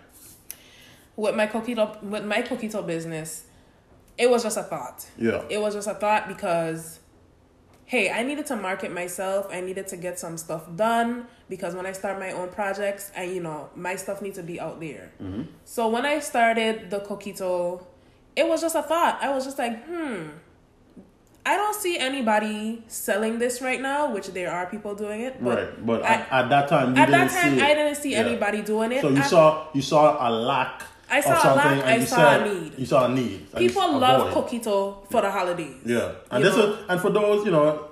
With 1.16 1.36
my 1.36 1.48
coquito 1.48 2.02
with 2.02 2.26
my 2.26 2.42
coquito 2.42 2.86
business, 2.86 3.46
it 4.18 4.30
was 4.30 4.44
just 4.44 4.58
a 4.58 4.64
thought. 4.64 5.08
Yeah. 5.18 5.44
It 5.50 5.60
was 5.62 5.76
just 5.76 5.88
a 5.88 5.94
thought 5.94 6.28
because 6.28 7.00
hey, 7.86 8.10
I 8.10 8.24
needed 8.24 8.48
to 8.48 8.56
market 8.56 8.92
myself. 8.92 9.48
I 9.52 9.62
needed 9.62 9.88
to 9.90 9.98
get 9.98 10.18
some 10.18 10.38
stuff 10.38 10.68
done 10.76 11.28
because 11.50 11.76
when 11.76 11.86
I 11.86 11.92
start 11.92 12.18
my 12.18 12.32
own 12.32 12.50
projects, 12.50 13.12
I 13.16 13.26
you 13.26 13.42
know 13.42 13.70
my 13.76 13.96
stuff 13.96 14.22
needs 14.22 14.38
to 14.38 14.44
be 14.44 14.60
out 14.60 14.80
there. 14.80 15.12
Mm-hmm. 15.22 15.44
So 15.66 15.88
when 15.90 16.06
I 16.06 16.20
started 16.20 16.90
the 16.90 17.02
coquito, 17.02 17.86
it 18.36 18.48
was 18.48 18.62
just 18.62 18.76
a 18.76 18.82
thought. 18.82 19.22
I 19.22 19.30
was 19.30 19.46
just 19.46 19.60
like, 19.60 19.86
hmm. 19.86 20.30
I 21.46 21.58
don't 21.58 21.76
see 21.76 21.98
anybody 22.00 22.84
selling 22.88 23.38
this 23.38 23.62
right 23.62 23.82
now, 23.82 24.14
which 24.14 24.28
there 24.28 24.50
are 24.52 24.66
people 24.68 24.96
doing 24.96 25.22
it. 25.22 25.44
But 25.44 25.58
right, 25.58 25.86
but 25.86 26.04
I, 26.04 26.08
at, 26.08 26.32
at 26.32 26.50
that 26.50 26.68
time, 26.70 26.96
you 26.96 27.02
at 27.02 27.08
didn't 27.08 27.28
that 27.28 27.42
time. 27.42 27.60
I 27.60 27.74
didn't 27.74 27.96
see 27.96 28.12
Yeah. 28.14 28.20
anybody 28.20 28.62
doing 28.62 28.92
it. 28.94 29.02
So 29.02 29.10
you 29.10 29.18
I- 29.20 29.28
saw 29.28 29.68
you 29.74 29.82
saw 29.82 30.18
a 30.26 30.30
lack. 30.32 30.84
I 31.12 31.20
saw 31.22 31.54
a 31.54 31.56
lack, 31.56 31.66
and 31.72 31.84
I 31.84 31.96
you 31.98 32.06
saw 32.06 32.16
said- 32.16 32.42
a 32.48 32.54
need. 32.54 32.80
You 32.80 32.86
saw 32.86 33.06
a 33.06 33.10
need. 33.10 33.54
people 33.56 33.98
love 34.00 34.34
coquito 34.34 35.06
for 35.12 35.22
the 35.22 35.30
holidays. 35.30 35.76
Yeah, 35.86 36.12
and 36.32 36.44
this 36.44 36.56
know? 36.56 36.74
is 36.74 36.80
and 36.90 37.02
for 37.02 37.10
those 37.12 37.46
you 37.46 37.52
know, 37.52 37.88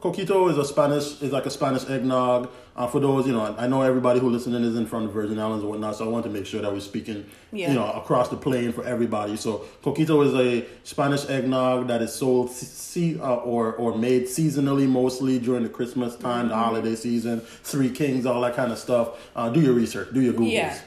coquito 0.00 0.50
is 0.50 0.58
a 0.58 0.64
Spanish 0.64 1.20
is 1.22 1.32
like 1.32 1.46
a 1.46 1.50
Spanish 1.50 1.88
eggnog. 1.88 2.50
Uh, 2.76 2.86
for 2.86 3.00
those 3.00 3.26
you 3.26 3.32
know, 3.32 3.54
I 3.58 3.66
know 3.66 3.82
everybody 3.82 4.20
who 4.20 4.30
listening 4.30 4.62
isn't 4.62 4.86
from 4.86 5.06
the 5.06 5.10
Virgin 5.12 5.38
Islands 5.38 5.64
or 5.64 5.70
whatnot, 5.70 5.96
so 5.96 6.04
I 6.04 6.08
want 6.08 6.24
to 6.26 6.30
make 6.30 6.46
sure 6.46 6.62
that 6.62 6.72
we're 6.72 6.78
speaking 6.80 7.26
Yeah. 7.52 7.68
you 7.70 7.74
know 7.74 7.90
across 7.92 8.28
the 8.28 8.36
plane 8.36 8.72
for 8.72 8.84
everybody. 8.84 9.36
So 9.36 9.64
coquito 9.82 10.24
is 10.24 10.34
a 10.34 10.66
Spanish 10.84 11.28
eggnog 11.28 11.88
that 11.88 12.02
is 12.02 12.12
sold 12.12 12.50
see, 12.50 13.18
uh, 13.18 13.34
or 13.36 13.74
or 13.74 13.96
made 13.98 14.24
seasonally, 14.24 14.88
mostly 14.88 15.38
during 15.38 15.64
the 15.64 15.68
Christmas 15.68 16.14
time, 16.16 16.42
Mm-hmm. 16.46 16.48
the 16.50 16.54
holiday 16.56 16.94
season, 16.94 17.40
Three 17.40 17.90
Kings, 17.90 18.26
all 18.26 18.40
that 18.42 18.54
kind 18.54 18.70
of 18.72 18.78
stuff. 18.78 19.30
Uh, 19.34 19.48
do 19.50 19.60
your 19.60 19.74
research, 19.74 20.12
do 20.14 20.20
your 20.20 20.34
googles. 20.34 20.52
Yeah. 20.52 20.78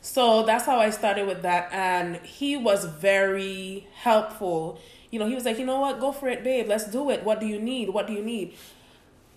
So 0.00 0.44
that's 0.44 0.64
how 0.64 0.78
I 0.78 0.90
started 0.90 1.26
with 1.26 1.42
that. 1.42 1.68
And 1.72 2.16
he 2.24 2.56
was 2.56 2.84
very 2.86 3.86
helpful. 3.94 4.80
You 5.10 5.18
know, 5.18 5.26
he 5.26 5.34
was 5.34 5.44
like, 5.44 5.58
you 5.58 5.64
know 5.64 5.80
what, 5.80 6.00
go 6.00 6.12
for 6.12 6.28
it, 6.28 6.44
babe. 6.44 6.68
Let's 6.68 6.90
do 6.90 7.10
it. 7.10 7.24
What 7.24 7.40
do 7.40 7.46
you 7.46 7.58
need? 7.58 7.90
What 7.90 8.06
do 8.06 8.12
you 8.12 8.22
need? 8.22 8.54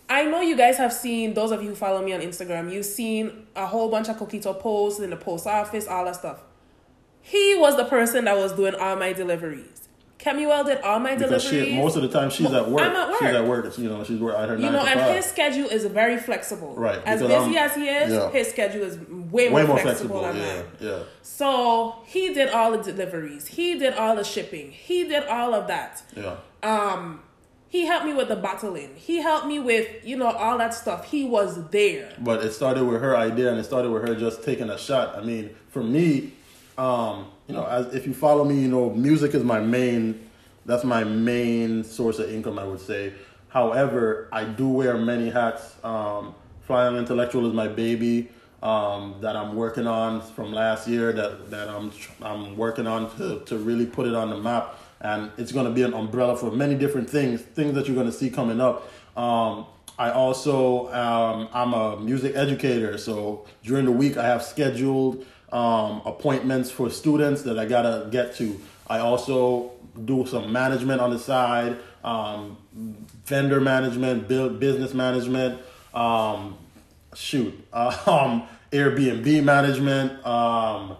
I 0.09 0.25
know 0.25 0.41
you 0.41 0.57
guys 0.57 0.77
have 0.77 0.91
seen, 0.91 1.33
those 1.33 1.51
of 1.51 1.63
you 1.63 1.69
who 1.69 1.75
follow 1.75 2.03
me 2.03 2.11
on 2.11 2.19
Instagram, 2.19 2.71
you've 2.71 2.85
seen 2.85 3.47
a 3.55 3.65
whole 3.65 3.89
bunch 3.89 4.09
of 4.09 4.17
Coquito 4.17 4.59
posts 4.59 4.99
in 4.99 5.09
the 5.09 5.15
post 5.15 5.47
office, 5.47 5.87
all 5.87 6.03
that 6.03 6.17
stuff. 6.17 6.41
He 7.21 7.55
was 7.55 7.77
the 7.77 7.85
person 7.85 8.25
that 8.25 8.35
was 8.35 8.51
doing 8.51 8.75
all 8.75 8.97
my 8.97 9.13
deliveries. 9.13 9.87
Kemuel 10.21 10.63
did 10.63 10.79
all 10.81 10.99
my 10.99 11.15
Because 11.15 11.43
deliveries. 11.43 11.69
she, 11.73 11.75
most 11.77 11.95
of 11.95 12.03
the 12.03 12.07
time 12.07 12.29
she's 12.29 12.51
at 12.53 12.69
work. 12.69 12.81
I'm 12.83 12.95
at 12.95 13.09
work. 13.09 13.19
She's 13.19 13.27
at 13.35 13.45
work. 13.47 13.77
You 13.79 13.89
know, 13.89 14.03
she's 14.03 14.21
at 14.21 14.49
her 14.49 14.55
you 14.55 14.69
know, 14.69 14.79
and 14.85 14.99
five. 14.99 15.15
his 15.15 15.25
schedule 15.25 15.67
is 15.67 15.83
very 15.85 16.17
flexible. 16.17 16.75
Right, 16.75 17.01
As 17.05 17.21
busy 17.21 17.33
I'm- 17.33 17.53
as 17.55 17.75
he 17.75 17.87
is, 17.89 18.13
yeah. 18.13 18.29
his 18.31 18.47
schedule 18.49 18.83
is 18.83 18.97
way 18.99 19.49
more, 19.49 19.61
way 19.61 19.65
more 19.67 19.77
flexible, 19.79 20.19
flexible. 20.19 20.21
than 20.21 20.35
Yeah, 20.37 20.55
mine. 20.55 20.99
yeah. 20.99 21.03
So 21.23 21.95
he 22.05 22.33
did 22.33 22.49
all 22.49 22.71
the 22.71 22.83
deliveries. 22.83 23.47
He 23.47 23.79
did 23.79 23.93
all 23.95 24.15
the 24.15 24.23
shipping. 24.23 24.71
He 24.71 25.05
did 25.07 25.25
all 25.25 25.53
of 25.55 25.67
that. 25.67 26.03
Yeah. 26.15 26.35
Um, 26.61 27.21
he 27.67 27.85
helped 27.87 28.05
me 28.05 28.13
with 28.13 28.27
the 28.27 28.35
bottling. 28.35 28.91
He 28.95 29.21
helped 29.21 29.47
me 29.47 29.57
with 29.59 29.87
you 30.03 30.17
know 30.17 30.29
all 30.29 30.57
that 30.59 30.73
stuff. 30.75 31.05
He 31.05 31.25
was 31.25 31.67
there. 31.69 32.09
But 32.19 32.43
it 32.43 32.51
started 32.53 32.83
with 32.85 33.01
her 33.01 33.17
idea, 33.17 33.49
and 33.49 33.59
it 33.59 33.63
started 33.63 33.89
with 33.89 34.07
her 34.07 34.13
just 34.13 34.43
taking 34.43 34.69
a 34.69 34.77
shot. 34.77 35.15
I 35.17 35.21
mean, 35.21 35.49
for 35.69 35.81
me, 35.81 36.33
um, 36.77 37.25
you 37.51 37.57
know, 37.57 37.65
as 37.65 37.93
if 37.93 38.07
you 38.07 38.13
follow 38.13 38.45
me, 38.45 38.57
you 38.61 38.69
know, 38.69 38.91
music 38.91 39.35
is 39.35 39.43
my 39.43 39.59
main. 39.59 40.29
That's 40.65 40.85
my 40.85 41.03
main 41.03 41.83
source 41.83 42.17
of 42.19 42.31
income, 42.31 42.57
I 42.57 42.63
would 42.63 42.79
say. 42.79 43.11
However, 43.49 44.29
I 44.31 44.45
do 44.45 44.69
wear 44.69 44.97
many 44.97 45.29
hats. 45.29 45.75
Um, 45.83 46.33
Fly 46.61 46.85
Young 46.85 46.97
Intellectual 46.97 47.45
is 47.47 47.53
my 47.53 47.67
baby 47.67 48.29
um, 48.63 49.15
that 49.19 49.35
I'm 49.35 49.55
working 49.55 49.85
on 49.85 50.21
from 50.21 50.53
last 50.53 50.87
year. 50.87 51.11
That 51.11 51.51
that 51.51 51.67
I'm 51.67 51.91
I'm 52.21 52.55
working 52.55 52.87
on 52.87 53.13
to 53.17 53.41
to 53.41 53.57
really 53.57 53.85
put 53.85 54.07
it 54.07 54.15
on 54.15 54.29
the 54.29 54.37
map, 54.37 54.79
and 55.01 55.29
it's 55.37 55.51
going 55.51 55.65
to 55.65 55.73
be 55.73 55.81
an 55.81 55.93
umbrella 55.93 56.37
for 56.37 56.51
many 56.51 56.75
different 56.75 57.09
things. 57.09 57.41
Things 57.41 57.73
that 57.73 57.85
you're 57.85 57.95
going 57.95 58.07
to 58.07 58.13
see 58.13 58.29
coming 58.29 58.61
up. 58.61 58.89
Um, 59.17 59.65
I 59.99 60.11
also 60.11 60.87
um, 60.93 61.49
I'm 61.51 61.73
a 61.73 61.99
music 61.99 62.33
educator, 62.33 62.97
so 62.97 63.45
during 63.61 63.83
the 63.83 63.91
week 63.91 64.15
I 64.15 64.25
have 64.25 64.41
scheduled 64.41 65.25
um, 65.51 66.01
appointments 66.05 66.71
for 66.71 66.89
students 66.89 67.43
that 67.43 67.59
I 67.59 67.65
gotta 67.65 68.07
get 68.09 68.35
to. 68.35 68.59
I 68.87 68.99
also 68.99 69.71
do 70.05 70.25
some 70.25 70.51
management 70.51 71.01
on 71.01 71.11
the 71.11 71.19
side, 71.19 71.77
um, 72.03 72.57
vendor 73.25 73.59
management, 73.59 74.27
build 74.27 74.59
business 74.59 74.93
management. 74.93 75.59
Um, 75.93 76.57
shoot, 77.15 77.53
um, 77.73 78.43
Airbnb 78.71 79.43
management. 79.43 80.25
Um, 80.25 80.95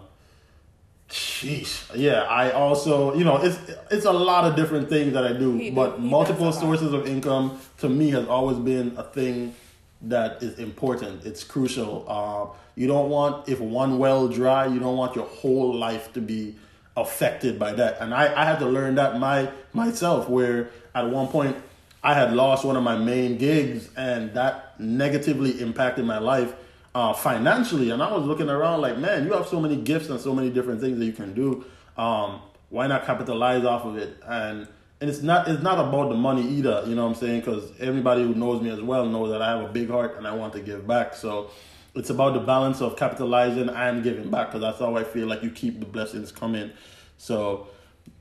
Sheesh. 1.08 1.90
Yeah, 1.94 2.22
I 2.22 2.52
also, 2.52 3.14
you 3.14 3.24
know, 3.24 3.36
it's 3.36 3.58
it's 3.90 4.06
a 4.06 4.12
lot 4.12 4.44
of 4.44 4.56
different 4.56 4.88
things 4.88 5.12
that 5.12 5.24
I 5.26 5.34
do, 5.34 5.56
He 5.58 5.70
but 5.70 6.00
multiple 6.00 6.46
does 6.46 6.56
a 6.56 6.66
lot. 6.66 6.78
sources 6.78 6.94
of 6.94 7.06
income 7.06 7.60
to 7.78 7.88
me 7.88 8.10
has 8.10 8.26
always 8.28 8.56
been 8.58 8.94
a 8.96 9.02
thing 9.02 9.54
that 10.02 10.42
is 10.42 10.58
important. 10.58 11.24
It's 11.24 11.44
crucial. 11.44 12.04
Uh, 12.08 12.56
you 12.74 12.86
don't 12.86 13.10
want 13.10 13.48
if 13.48 13.60
one 13.60 13.98
well 13.98 14.28
dry, 14.28 14.66
you 14.66 14.78
don't 14.78 14.96
want 14.96 15.14
your 15.14 15.26
whole 15.26 15.74
life 15.74 16.12
to 16.14 16.20
be 16.20 16.56
affected 16.96 17.58
by 17.58 17.72
that. 17.72 17.98
And 18.00 18.12
I, 18.14 18.40
I 18.40 18.44
had 18.44 18.58
to 18.58 18.66
learn 18.66 18.96
that 18.96 19.18
my 19.18 19.50
myself 19.72 20.28
where 20.28 20.70
at 20.94 21.08
one 21.08 21.28
point 21.28 21.56
I 22.02 22.14
had 22.14 22.34
lost 22.34 22.64
one 22.64 22.76
of 22.76 22.82
my 22.82 22.96
main 22.96 23.38
gigs 23.38 23.88
and 23.96 24.34
that 24.34 24.78
negatively 24.80 25.60
impacted 25.60 26.04
my 26.04 26.18
life 26.18 26.54
uh, 26.94 27.12
financially. 27.12 27.90
And 27.90 28.02
I 28.02 28.12
was 28.12 28.24
looking 28.24 28.48
around 28.48 28.80
like, 28.80 28.98
man, 28.98 29.24
you 29.24 29.32
have 29.32 29.46
so 29.46 29.60
many 29.60 29.76
gifts 29.76 30.08
and 30.08 30.20
so 30.20 30.34
many 30.34 30.50
different 30.50 30.80
things 30.80 30.98
that 30.98 31.04
you 31.04 31.12
can 31.12 31.32
do. 31.32 31.64
Um, 31.96 32.40
why 32.70 32.86
not 32.86 33.06
capitalize 33.06 33.64
off 33.64 33.84
of 33.84 33.96
it? 33.96 34.16
And 34.26 34.66
and 35.02 35.10
it's 35.10 35.20
not 35.20 35.48
it's 35.48 35.62
not 35.64 35.80
about 35.80 36.10
the 36.10 36.14
money 36.14 36.42
either. 36.42 36.84
You 36.86 36.94
know 36.94 37.02
what 37.02 37.08
I'm 37.08 37.14
saying? 37.16 37.40
Because 37.40 37.72
everybody 37.80 38.22
who 38.22 38.36
knows 38.36 38.62
me 38.62 38.70
as 38.70 38.80
well 38.80 39.04
knows 39.04 39.32
that 39.32 39.42
I 39.42 39.50
have 39.50 39.68
a 39.68 39.72
big 39.72 39.90
heart 39.90 40.16
and 40.16 40.28
I 40.28 40.32
want 40.32 40.52
to 40.52 40.60
give 40.60 40.86
back. 40.86 41.14
So 41.14 41.50
it's 41.96 42.08
about 42.10 42.34
the 42.34 42.40
balance 42.40 42.80
of 42.80 42.96
capitalizing 42.96 43.68
and 43.68 44.04
giving 44.04 44.30
back 44.30 44.46
because 44.46 44.60
that's 44.60 44.78
how 44.78 44.96
I 44.96 45.02
feel 45.02 45.26
like 45.26 45.42
you 45.42 45.50
keep 45.50 45.80
the 45.80 45.86
blessings 45.86 46.30
coming. 46.30 46.70
So 47.18 47.66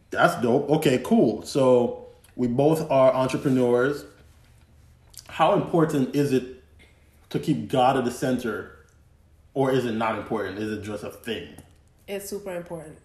that's 0.09 0.41
dope. 0.41 0.71
Okay, 0.71 0.99
cool. 1.03 1.43
So 1.43 2.07
we 2.35 2.47
both 2.47 2.89
are 2.89 3.13
entrepreneurs. 3.13 4.03
How 5.27 5.53
important 5.53 6.15
is 6.15 6.33
it 6.33 6.63
to 7.29 7.37
keep 7.37 7.69
God 7.69 7.95
at 7.95 8.05
the 8.05 8.11
center, 8.11 8.75
or 9.53 9.71
is 9.71 9.85
it 9.85 9.93
not 9.93 10.17
important? 10.17 10.57
Is 10.57 10.79
it 10.79 10.81
just 10.81 11.03
a 11.03 11.11
thing? 11.11 11.47
It's 12.07 12.27
super 12.27 12.55
important. 12.55 12.97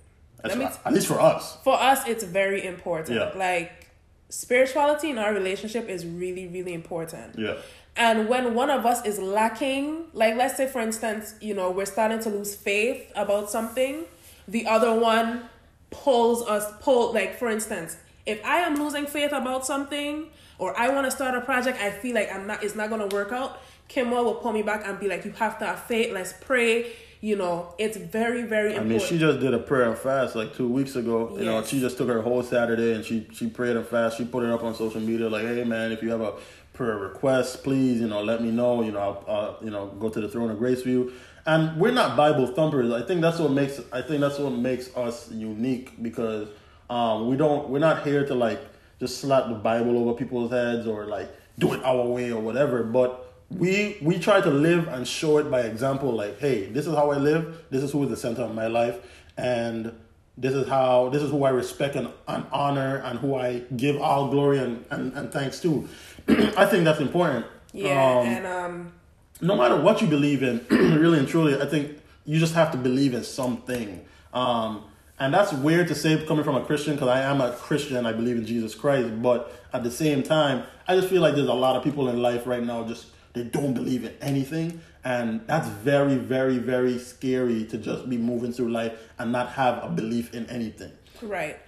That's 0.42 0.54
Let 0.54 0.58
me 0.58 0.64
right. 0.66 0.78
at 0.84 0.92
least 0.92 1.06
for 1.06 1.20
us. 1.20 1.56
for 1.64 1.74
us 1.80 2.06
it's 2.06 2.24
very 2.24 2.64
important 2.64 3.16
Yeah. 3.18 3.32
like 3.36 3.88
spirituality 4.28 5.10
in 5.10 5.18
our 5.18 5.32
relationship 5.32 5.88
is 5.88 6.04
really 6.04 6.46
really 6.48 6.74
important 6.74 7.38
Yeah. 7.38 7.54
and 7.96 8.28
when 8.28 8.54
one 8.54 8.70
of 8.70 8.84
us 8.84 9.04
is 9.06 9.18
lacking 9.18 10.06
like 10.12 10.34
let's 10.36 10.56
say 10.56 10.66
for 10.66 10.80
instance 10.80 11.34
you 11.40 11.54
know 11.54 11.70
we're 11.70 11.86
starting 11.86 12.18
to 12.20 12.28
lose 12.30 12.54
faith 12.54 13.10
about 13.14 13.50
something 13.50 14.04
the 14.48 14.66
other 14.66 14.92
one 14.94 15.48
pulls 15.90 16.42
us 16.46 16.64
pull 16.80 17.12
like 17.14 17.38
for 17.38 17.48
instance 17.48 17.96
if 18.26 18.44
i 18.44 18.58
am 18.58 18.74
losing 18.82 19.06
faith 19.06 19.32
about 19.32 19.64
something 19.64 20.26
or 20.58 20.76
i 20.78 20.88
want 20.88 21.04
to 21.06 21.10
start 21.10 21.34
a 21.34 21.40
project 21.40 21.78
i 21.80 21.90
feel 21.90 22.14
like 22.14 22.32
i'm 22.34 22.46
not 22.46 22.62
it's 22.64 22.74
not 22.74 22.88
going 22.90 23.08
to 23.08 23.14
work 23.14 23.30
out 23.32 23.60
kemuel 23.88 24.24
will 24.24 24.34
pull 24.34 24.52
me 24.52 24.62
back 24.62 24.82
and 24.84 24.98
be 24.98 25.06
like 25.06 25.24
you 25.24 25.30
have 25.32 25.56
to 25.58 25.64
have 25.64 25.78
faith 25.84 26.12
let's 26.12 26.32
pray 26.40 26.92
you 27.26 27.34
know 27.34 27.74
it's 27.76 27.96
very 27.96 28.42
very 28.44 28.68
I 28.68 28.76
important 28.76 28.88
mean, 28.88 29.00
she 29.00 29.18
just 29.18 29.40
did 29.40 29.52
a 29.52 29.58
prayer 29.58 29.90
and 29.90 29.98
fast 29.98 30.36
like 30.36 30.54
two 30.54 30.68
weeks 30.68 30.94
ago. 30.94 31.36
You 31.36 31.44
know, 31.44 31.64
she 31.64 31.80
just 31.80 31.98
took 31.98 32.06
her 32.06 32.22
whole 32.22 32.44
Saturday 32.44 32.92
and 32.94 33.04
she 33.04 33.26
she 33.32 33.48
prayed 33.48 33.74
and 33.74 33.84
fast. 33.84 34.16
She 34.16 34.24
put 34.24 34.44
it 34.44 34.50
up 34.50 34.62
on 34.62 34.76
social 34.76 35.00
media 35.00 35.28
like, 35.28 35.42
"Hey, 35.42 35.64
man, 35.64 35.90
if 35.90 36.04
you 36.04 36.10
have 36.10 36.20
a 36.20 36.34
prayer 36.72 36.96
request, 36.96 37.64
please, 37.64 38.00
you 38.00 38.06
know, 38.06 38.22
let 38.22 38.44
me 38.44 38.52
know. 38.52 38.80
You 38.82 38.92
know, 38.92 39.00
I'll 39.00 39.24
uh, 39.26 39.64
you 39.64 39.70
know 39.70 39.88
go 39.98 40.08
to 40.08 40.20
the 40.20 40.28
throne 40.28 40.52
of 40.52 40.58
grace 40.58 40.82
for 40.82 40.88
you." 40.88 41.12
And 41.46 41.80
we're 41.80 41.90
not 41.90 42.16
Bible 42.16 42.46
thumpers. 42.46 42.92
I 42.92 43.02
think 43.02 43.22
that's 43.22 43.40
what 43.40 43.50
makes 43.50 43.80
I 43.92 44.02
think 44.02 44.20
that's 44.20 44.38
what 44.38 44.52
makes 44.52 44.96
us 44.96 45.28
unique 45.32 46.00
because 46.00 46.46
um, 46.88 47.28
we 47.28 47.36
don't 47.36 47.68
we're 47.70 47.80
not 47.80 48.06
here 48.06 48.24
to 48.24 48.34
like 48.36 48.60
just 49.00 49.20
slap 49.20 49.48
the 49.48 49.54
Bible 49.54 49.98
over 49.98 50.14
people's 50.14 50.52
heads 50.52 50.86
or 50.86 51.06
like 51.06 51.28
do 51.58 51.74
it 51.74 51.82
our 51.84 52.06
way 52.06 52.30
or 52.30 52.40
whatever, 52.40 52.84
but 52.84 53.25
we 53.50 53.96
we 54.02 54.18
try 54.18 54.40
to 54.40 54.50
live 54.50 54.88
and 54.88 55.06
show 55.06 55.38
it 55.38 55.50
by 55.50 55.60
example 55.60 56.12
like 56.12 56.38
hey 56.40 56.66
this 56.66 56.86
is 56.86 56.94
how 56.94 57.10
i 57.12 57.16
live 57.16 57.64
this 57.70 57.82
is 57.82 57.92
who 57.92 58.02
is 58.02 58.10
the 58.10 58.16
center 58.16 58.42
of 58.42 58.54
my 58.54 58.66
life 58.66 58.98
and 59.36 59.92
this 60.36 60.52
is 60.52 60.66
how 60.68 61.08
this 61.10 61.22
is 61.22 61.30
who 61.30 61.44
i 61.44 61.50
respect 61.50 61.94
and, 61.94 62.08
and 62.26 62.44
honor 62.50 62.96
and 63.04 63.18
who 63.20 63.36
i 63.36 63.60
give 63.76 64.00
all 64.00 64.28
glory 64.30 64.58
and, 64.58 64.84
and, 64.90 65.12
and 65.12 65.32
thanks 65.32 65.60
to 65.60 65.88
i 66.56 66.66
think 66.66 66.84
that's 66.84 67.00
important 67.00 67.46
Yeah, 67.72 68.18
Um, 68.20 68.26
and 68.26 68.46
um, 68.46 68.92
no 69.40 69.54
matter 69.56 69.76
what 69.76 70.00
you 70.00 70.08
believe 70.08 70.42
in, 70.42 70.64
really 71.00 71.18
and 71.18 71.28
truly, 71.28 71.60
I 71.60 71.66
think 71.66 71.98
you 72.24 72.38
just 72.38 72.54
have 72.54 72.70
to 72.72 72.78
believe 72.78 73.12
in 73.14 73.22
something. 73.22 74.02
Um, 74.32 74.82
and 75.18 75.32
that's 75.34 75.52
weird 75.52 75.88
to 75.88 75.94
say 75.94 76.24
coming 76.26 76.42
from 76.44 76.56
a 76.56 76.64
Christian 76.64 76.94
because 76.94 77.08
I 77.08 77.20
am 77.20 77.40
a 77.42 77.52
Christian. 77.52 78.06
I 78.06 78.12
believe 78.12 78.36
in 78.38 78.46
Jesus 78.46 78.74
Christ, 78.74 79.22
but 79.22 79.52
at 79.74 79.82
the 79.84 79.90
same 79.90 80.22
time, 80.22 80.62
I 80.88 80.96
just 80.96 81.08
feel 81.08 81.20
like 81.20 81.34
there's 81.34 81.48
a 81.48 81.60
lot 81.66 81.76
of 81.76 81.82
people 81.84 82.08
in 82.08 82.22
life 82.22 82.46
right 82.46 82.62
now 82.62 82.84
just 82.84 83.06
they 83.36 83.42
don't 83.42 83.74
believe 83.74 84.02
in 84.02 84.14
anything, 84.22 84.80
and 85.04 85.46
that's 85.46 85.68
very, 85.68 86.16
very, 86.16 86.56
very 86.56 86.98
scary 86.98 87.66
to 87.66 87.76
just 87.76 88.08
be 88.08 88.16
moving 88.16 88.50
through 88.50 88.70
life 88.70 88.98
and 89.18 89.30
not 89.30 89.50
have 89.50 89.84
a 89.84 89.90
belief 89.90 90.32
in 90.32 90.46
anything. 90.46 90.90
Right, 91.20 91.58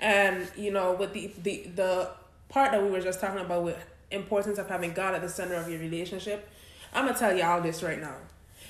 and 0.00 0.50
you 0.56 0.70
know, 0.70 0.94
with 0.94 1.12
the 1.12 1.30
the 1.42 1.70
the 1.74 2.10
part 2.48 2.72
that 2.72 2.82
we 2.82 2.90
were 2.90 3.02
just 3.02 3.20
talking 3.20 3.40
about 3.40 3.62
with 3.62 3.76
importance 4.10 4.58
of 4.58 4.70
having 4.70 4.94
God 4.94 5.14
at 5.14 5.20
the 5.20 5.28
center 5.28 5.56
of 5.56 5.68
your 5.68 5.78
relationship, 5.80 6.48
I'm 6.94 7.04
gonna 7.04 7.18
tell 7.18 7.36
y'all 7.36 7.60
this 7.60 7.82
right 7.82 8.00
now. 8.00 8.16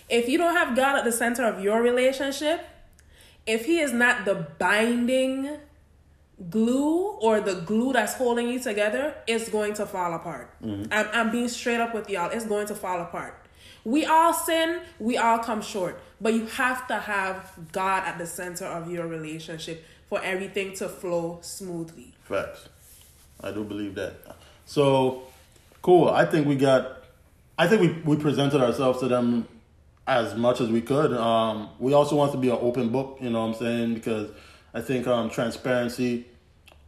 If 0.09 0.29
you 0.29 0.37
don't 0.37 0.57
have 0.57 0.75
God 0.75 0.99
at 0.99 1.05
the 1.05 1.13
center 1.13 1.45
of 1.45 1.63
your 1.63 1.81
relationship, 1.81 2.67
if 3.47 3.67
he 3.67 3.79
is 3.79 3.93
not 3.93 4.25
the 4.25 4.49
binding 4.59 5.59
glue 6.51 7.19
or 7.21 7.41
the 7.41 7.55
glue 7.55 7.93
that's 7.93 8.15
holding 8.15 8.49
you 8.49 8.61
together, 8.61 9.15
is 9.27 9.49
going 9.49 9.75
to 9.75 9.87
fall 9.87 10.15
apart. 10.15 10.51
Mm-hmm. 10.63 10.93
I'm, 10.93 11.09
I'm 11.13 11.31
being 11.31 11.49
straight 11.49 11.81
up 11.81 11.95
with 11.95 12.09
y'all. 12.09 12.31
It's 12.31 12.47
going 12.47 12.67
to 12.69 12.75
fall 12.75 13.01
apart. 13.01 13.45
We 13.85 14.05
all 14.05 14.33
sin, 14.33 14.81
we 14.99 15.17
all 15.17 15.39
come 15.39 15.63
short, 15.63 16.01
but 16.21 16.35
you 16.35 16.47
have 16.47 16.87
to 16.89 16.97
have 16.97 17.53
God 17.73 18.05
at 18.05 18.19
the 18.19 18.27
center 18.27 18.67
of 18.67 18.91
your 18.91 19.07
relationship 19.07 19.85
for 20.09 20.23
everything 20.23 20.75
to 20.75 20.89
flow 20.89 21.39
smoothly. 21.43 22.13
Facts. 22.25 22.69
I 23.41 23.53
do 23.53 23.65
believe 23.65 23.95
that. 23.95 24.15
So, 24.67 25.23
cool. 25.81 26.09
I 26.09 26.25
think 26.25 26.47
we 26.47 26.57
got, 26.57 27.05
I 27.57 27.67
think 27.67 27.81
we, 27.81 28.15
we 28.15 28.21
presented 28.21 28.61
ourselves 28.61 29.01
to 29.01 29.09
them 29.09 29.47
as 30.07 30.35
much 30.35 30.61
as 30.61 30.69
we 30.71 30.81
could. 30.81 31.13
Um, 31.13 31.71
we 31.79 31.93
also 31.93 32.17
want 32.17 32.33
to 32.33 32.39
be 32.39 32.51
an 32.51 32.59
open 32.61 32.91
book, 32.91 33.19
you 33.21 33.31
know 33.31 33.47
what 33.47 33.55
I'm 33.55 33.61
saying? 33.61 33.95
Because 33.95 34.31
I 34.75 34.81
think 34.81 35.07
um, 35.07 35.31
transparency, 35.31 36.27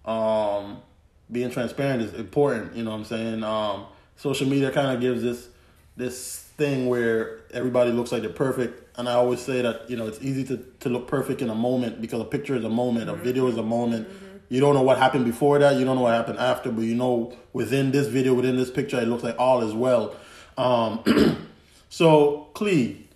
um, 0.05 0.83
being 1.31 1.51
transparent 1.51 2.03
is 2.03 2.15
important, 2.15 2.75
you 2.77 2.85
know 2.85 2.91
what 2.91 2.99
I'm 2.99 3.05
saying? 3.05 3.45
Um, 3.45 3.87
social 4.17 4.47
media 4.47 4.71
kind 4.71 4.95
of 4.95 5.01
gives 5.01 5.23
this 5.23 5.49
this 5.97 6.51
thing 6.61 6.89
where 6.89 7.41
everybody 7.53 7.91
looks 7.91 8.13
like 8.13 8.23
they're 8.23 8.31
perfect. 8.31 8.99
And 8.99 9.09
I 9.09 9.13
always 9.13 9.41
say 9.41 9.63
that, 9.63 9.89
you 9.89 9.97
know, 9.97 10.07
it's 10.07 10.21
easy 10.23 10.45
to, 10.45 10.57
to 10.81 10.89
look 10.89 11.09
perfect 11.09 11.43
in 11.43 11.51
a 11.51 11.55
moment 11.55 12.01
because 12.01 12.21
a 12.21 12.25
picture 12.25 12.55
is 12.55 12.65
a 12.65 12.71
moment, 12.71 13.11
mm-hmm. 13.11 13.21
a 13.21 13.25
video 13.25 13.47
is 13.49 13.57
a 13.57 13.63
moment. 13.63 14.09
Mm-hmm. 14.09 14.37
You 14.49 14.61
don't 14.61 14.75
know 14.75 14.83
what 14.83 14.99
happened 14.99 15.25
before 15.25 15.59
that, 15.59 15.77
you 15.77 15.85
don't 15.85 15.97
know 15.97 16.03
what 16.03 16.15
happened 16.15 16.39
after, 16.39 16.73
but 16.73 16.83
you 16.83 16.95
know 16.95 17.37
within 17.53 17.93
this 17.93 18.09
video, 18.09 18.35
within 18.35 18.57
this 18.57 18.71
picture, 18.71 19.01
it 19.01 19.09
looks 19.09 19.23
like 19.23 19.37
all 19.39 19.63
is 19.63 19.75
well. 19.75 20.17
Um, 20.59 21.49
so, 21.89 22.49
Clee, 22.55 23.09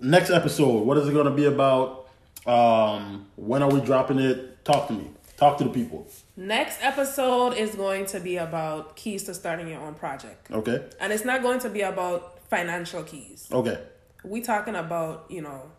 next 0.00 0.30
episode, 0.30 0.86
what 0.86 0.96
is 0.98 1.08
it 1.08 1.12
going 1.12 1.26
to 1.26 1.32
be 1.32 1.44
about? 1.44 2.03
Um, 2.46 3.26
when 3.36 3.62
are 3.62 3.70
we 3.70 3.80
dropping 3.80 4.18
it? 4.18 4.64
Talk 4.64 4.88
to 4.88 4.94
me. 4.94 5.10
Talk 5.36 5.58
to 5.58 5.64
the 5.64 5.70
people. 5.70 6.06
Next 6.36 6.78
episode 6.82 7.54
is 7.54 7.74
going 7.74 8.06
to 8.06 8.20
be 8.20 8.36
about 8.36 8.96
keys 8.96 9.24
to 9.24 9.34
starting 9.34 9.68
your 9.68 9.80
own 9.80 9.94
project. 9.94 10.50
Okay. 10.50 10.84
And 11.00 11.12
it's 11.12 11.24
not 11.24 11.42
going 11.42 11.58
to 11.60 11.70
be 11.70 11.80
about 11.80 12.38
financial 12.48 13.02
keys. 13.02 13.48
Okay. 13.50 13.78
We 14.22 14.40
talking 14.40 14.76
about, 14.76 15.26
you 15.28 15.42
know, 15.42 15.70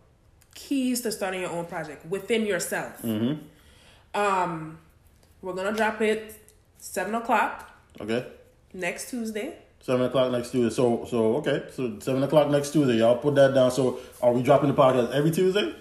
keys 0.54 1.00
to 1.02 1.12
starting 1.12 1.40
your 1.40 1.50
own 1.50 1.66
project 1.66 2.04
within 2.06 2.44
yourself. 2.44 3.00
Mm-hmm. 3.02 4.20
Um, 4.20 4.78
we're 5.42 5.54
gonna 5.54 5.76
drop 5.76 6.00
it 6.00 6.34
seven 6.78 7.14
o'clock. 7.14 7.70
Okay. 8.00 8.26
Next 8.72 9.10
Tuesday. 9.10 9.56
Seven 9.80 10.06
o'clock 10.06 10.32
next 10.32 10.50
Tuesday. 10.50 10.74
So 10.74 11.06
so 11.08 11.36
okay. 11.36 11.64
So 11.72 11.98
seven 12.00 12.22
o'clock 12.22 12.50
next 12.50 12.70
Tuesday. 12.70 12.98
Y'all 12.98 13.18
put 13.18 13.34
that 13.36 13.54
down. 13.54 13.70
So 13.70 14.00
are 14.22 14.32
we 14.32 14.42
dropping 14.42 14.68
the 14.68 14.74
podcast 14.74 15.12
every 15.12 15.30
Tuesday? 15.30 15.74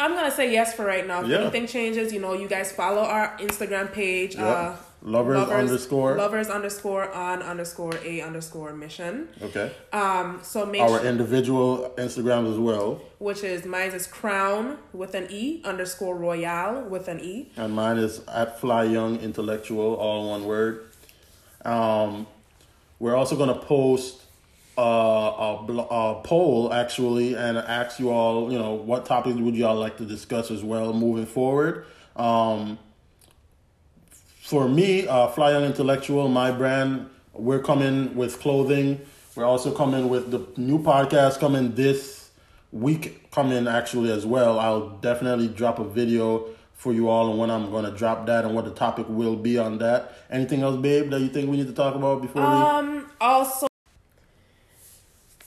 I'm 0.00 0.14
gonna 0.14 0.30
say 0.30 0.50
yes 0.50 0.74
for 0.74 0.84
right 0.84 1.06
now. 1.06 1.22
If 1.22 1.28
yeah. 1.28 1.38
anything 1.38 1.66
changes, 1.66 2.12
you 2.12 2.20
know, 2.20 2.32
you 2.32 2.48
guys 2.48 2.72
follow 2.72 3.02
our 3.02 3.36
Instagram 3.38 3.92
page. 3.92 4.34
Yep. 4.34 4.44
Uh, 4.44 4.76
lovers, 5.02 5.36
lovers, 5.38 5.52
underscore 5.52 6.16
lovers 6.16 6.48
underscore 6.48 7.12
on 7.12 7.42
underscore 7.42 7.94
a 8.04 8.22
underscore 8.22 8.72
mission. 8.72 9.28
Okay. 9.42 9.72
Um. 9.92 10.40
So 10.42 10.64
make 10.64 10.80
our 10.80 11.00
sure, 11.00 11.06
individual 11.06 11.94
Instagrams 11.98 12.50
as 12.50 12.58
well. 12.58 13.02
Which 13.18 13.44
is 13.44 13.66
mine 13.66 13.90
is 13.90 14.06
crown 14.06 14.78
with 14.92 15.14
an 15.14 15.28
e 15.30 15.60
underscore 15.64 16.16
royale 16.16 16.82
with 16.82 17.06
an 17.06 17.20
e. 17.20 17.52
And 17.56 17.74
mine 17.74 17.98
is 17.98 18.26
at 18.26 18.58
fly 18.58 18.84
young 18.84 19.20
intellectual 19.20 19.94
all 19.94 20.30
one 20.30 20.44
word. 20.44 20.86
Um 21.64 22.26
we're 23.00 23.16
also 23.16 23.34
going 23.34 23.48
to 23.48 23.58
post 23.58 24.26
uh, 24.80 25.58
a, 25.68 25.72
a, 25.72 26.22
poll 26.22 26.72
actually 26.72 27.34
and 27.34 27.58
ask 27.58 28.00
you 28.00 28.08
all, 28.08 28.50
you 28.50 28.58
know, 28.58 28.72
what 28.72 29.04
topics 29.04 29.36
would 29.36 29.54
y'all 29.54 29.76
like 29.76 29.98
to 29.98 30.06
discuss 30.06 30.50
as 30.50 30.64
well 30.64 30.94
moving 30.94 31.26
forward. 31.26 31.84
Um, 32.16 32.78
for 34.40 34.66
me, 34.66 35.06
uh, 35.06 35.28
Fly 35.28 35.52
Young 35.52 35.64
Intellectual, 35.64 36.28
my 36.28 36.50
brand, 36.50 37.10
we're 37.34 37.62
coming 37.62 38.16
with 38.16 38.40
clothing. 38.40 39.02
We're 39.36 39.44
also 39.44 39.70
coming 39.70 40.08
with 40.08 40.30
the 40.30 40.46
new 40.56 40.82
podcast 40.82 41.40
coming 41.40 41.74
this 41.74 42.30
week, 42.72 43.30
coming 43.30 43.68
actually 43.68 44.10
as 44.10 44.24
well. 44.24 44.58
I'll 44.58 44.88
definitely 45.00 45.48
drop 45.48 45.78
a 45.78 45.84
video 45.84 46.46
for 46.72 46.94
you 46.94 47.10
all 47.10 47.28
and 47.28 47.38
when 47.38 47.50
I'm 47.50 47.70
going 47.70 47.84
to 47.84 47.90
drop 47.90 48.24
that 48.26 48.46
and 48.46 48.54
what 48.54 48.64
the 48.64 48.70
topic 48.70 49.04
will 49.10 49.36
be 49.36 49.58
on 49.58 49.76
that. 49.78 50.14
Anything 50.30 50.62
else, 50.62 50.80
babe, 50.80 51.10
that 51.10 51.20
you 51.20 51.28
think 51.28 51.50
we 51.50 51.58
need 51.58 51.66
to 51.66 51.74
talk 51.74 51.94
about 51.94 52.22
before 52.22 52.42
um, 52.42 52.96
we? 52.96 53.02
Also, 53.20 53.69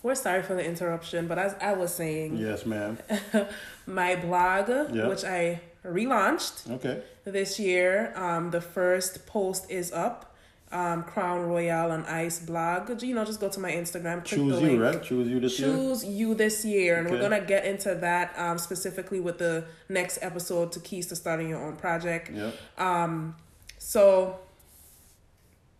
we're 0.03 0.15
sorry 0.15 0.43
for 0.43 0.53
the 0.53 0.63
interruption, 0.63 1.27
but 1.27 1.39
as 1.39 1.55
I 1.61 1.73
was 1.73 1.93
saying, 1.95 2.37
yes, 2.37 2.65
ma'am. 2.65 2.97
my 3.87 4.17
blog, 4.17 4.69
yep. 4.69 5.07
which 5.07 5.23
I 5.23 5.61
relaunched, 5.85 6.69
okay, 6.69 7.01
this 7.23 7.57
year. 7.57 8.13
Um, 8.15 8.51
the 8.51 8.61
first 8.61 9.25
post 9.25 9.71
is 9.71 9.91
up 9.93 10.35
um, 10.73 11.03
Crown 11.03 11.47
Royale 11.47 11.91
and 11.91 12.05
Ice 12.05 12.39
blog. 12.39 13.01
You 13.01 13.15
know, 13.15 13.23
just 13.23 13.39
go 13.39 13.47
to 13.47 13.59
my 13.59 13.71
Instagram. 13.71 14.25
Choose 14.25 14.61
you, 14.61 14.83
right? 14.83 15.01
Choose 15.01 15.27
you 15.29 15.39
this 15.39 15.55
Choose 15.55 15.59
year. 15.59 15.75
Choose 15.75 16.05
you 16.05 16.35
this 16.35 16.65
year, 16.65 16.97
and 16.97 17.07
okay. 17.07 17.15
we're 17.15 17.21
gonna 17.21 17.45
get 17.45 17.65
into 17.65 17.95
that 17.95 18.37
um, 18.37 18.57
specifically 18.57 19.19
with 19.19 19.37
the 19.37 19.65
next 19.87 20.19
episode 20.21 20.71
to 20.73 20.79
keys 20.79 21.07
to 21.07 21.15
starting 21.15 21.47
your 21.47 21.63
own 21.63 21.75
project. 21.77 22.31
Yeah. 22.33 22.51
Um. 22.77 23.35
So. 23.77 24.39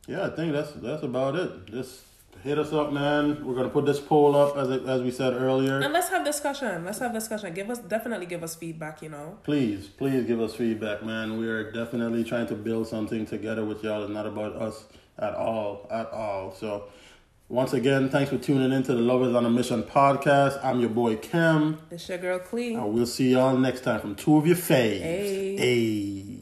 Yeah, 0.07 0.27
I 0.27 0.29
think 0.31 0.51
that's 0.51 0.71
that's 0.73 1.03
about 1.03 1.35
it. 1.35 1.65
Just 1.65 2.01
hit 2.41 2.57
us 2.59 2.73
up, 2.73 2.91
man. 2.91 3.45
We're 3.45 3.55
gonna 3.55 3.69
put 3.69 3.85
this 3.85 3.99
poll 3.99 4.35
up 4.35 4.57
as 4.57 4.69
it, 4.69 4.85
as 4.85 5.01
we 5.01 5.11
said 5.11 5.33
earlier. 5.33 5.79
And 5.79 5.93
let's 5.93 6.09
have 6.09 6.25
discussion. 6.25 6.85
Let's 6.85 6.99
have 6.99 7.13
discussion. 7.13 7.53
Give 7.53 7.69
us 7.69 7.79
definitely 7.79 8.25
give 8.25 8.43
us 8.43 8.55
feedback. 8.55 9.01
You 9.01 9.09
know. 9.09 9.37
Please, 9.43 9.87
please 9.87 10.25
give 10.25 10.41
us 10.41 10.55
feedback, 10.55 11.03
man. 11.03 11.37
We 11.37 11.47
are 11.47 11.71
definitely 11.71 12.23
trying 12.23 12.47
to 12.47 12.55
build 12.55 12.87
something 12.87 13.25
together 13.25 13.63
with 13.63 13.83
y'all. 13.83 14.03
It's 14.03 14.11
not 14.11 14.25
about 14.25 14.55
us 14.55 14.85
at 15.17 15.33
all, 15.33 15.87
at 15.91 16.11
all. 16.11 16.53
So. 16.53 16.85
Once 17.49 17.73
again, 17.73 18.09
thanks 18.09 18.31
for 18.31 18.37
tuning 18.37 18.71
in 18.71 18.81
to 18.81 18.95
the 18.95 19.01
Lovers 19.01 19.35
on 19.35 19.45
a 19.45 19.49
Mission 19.49 19.83
podcast. 19.83 20.59
I'm 20.63 20.79
your 20.79 20.89
boy 20.89 21.17
Kim. 21.17 21.77
It's 21.91 22.09
your 22.09 22.17
girl 22.17 22.39
Clee. 22.39 22.73
And 22.73 22.93
we'll 22.93 23.05
see 23.05 23.33
y'all 23.33 23.55
next 23.57 23.81
time 23.81 23.99
from 23.99 24.15
Two 24.15 24.37
of 24.37 24.47
Your 24.47 24.55
Faves. 24.55 25.01
Hey. 25.01 25.57
hey. 25.57 26.32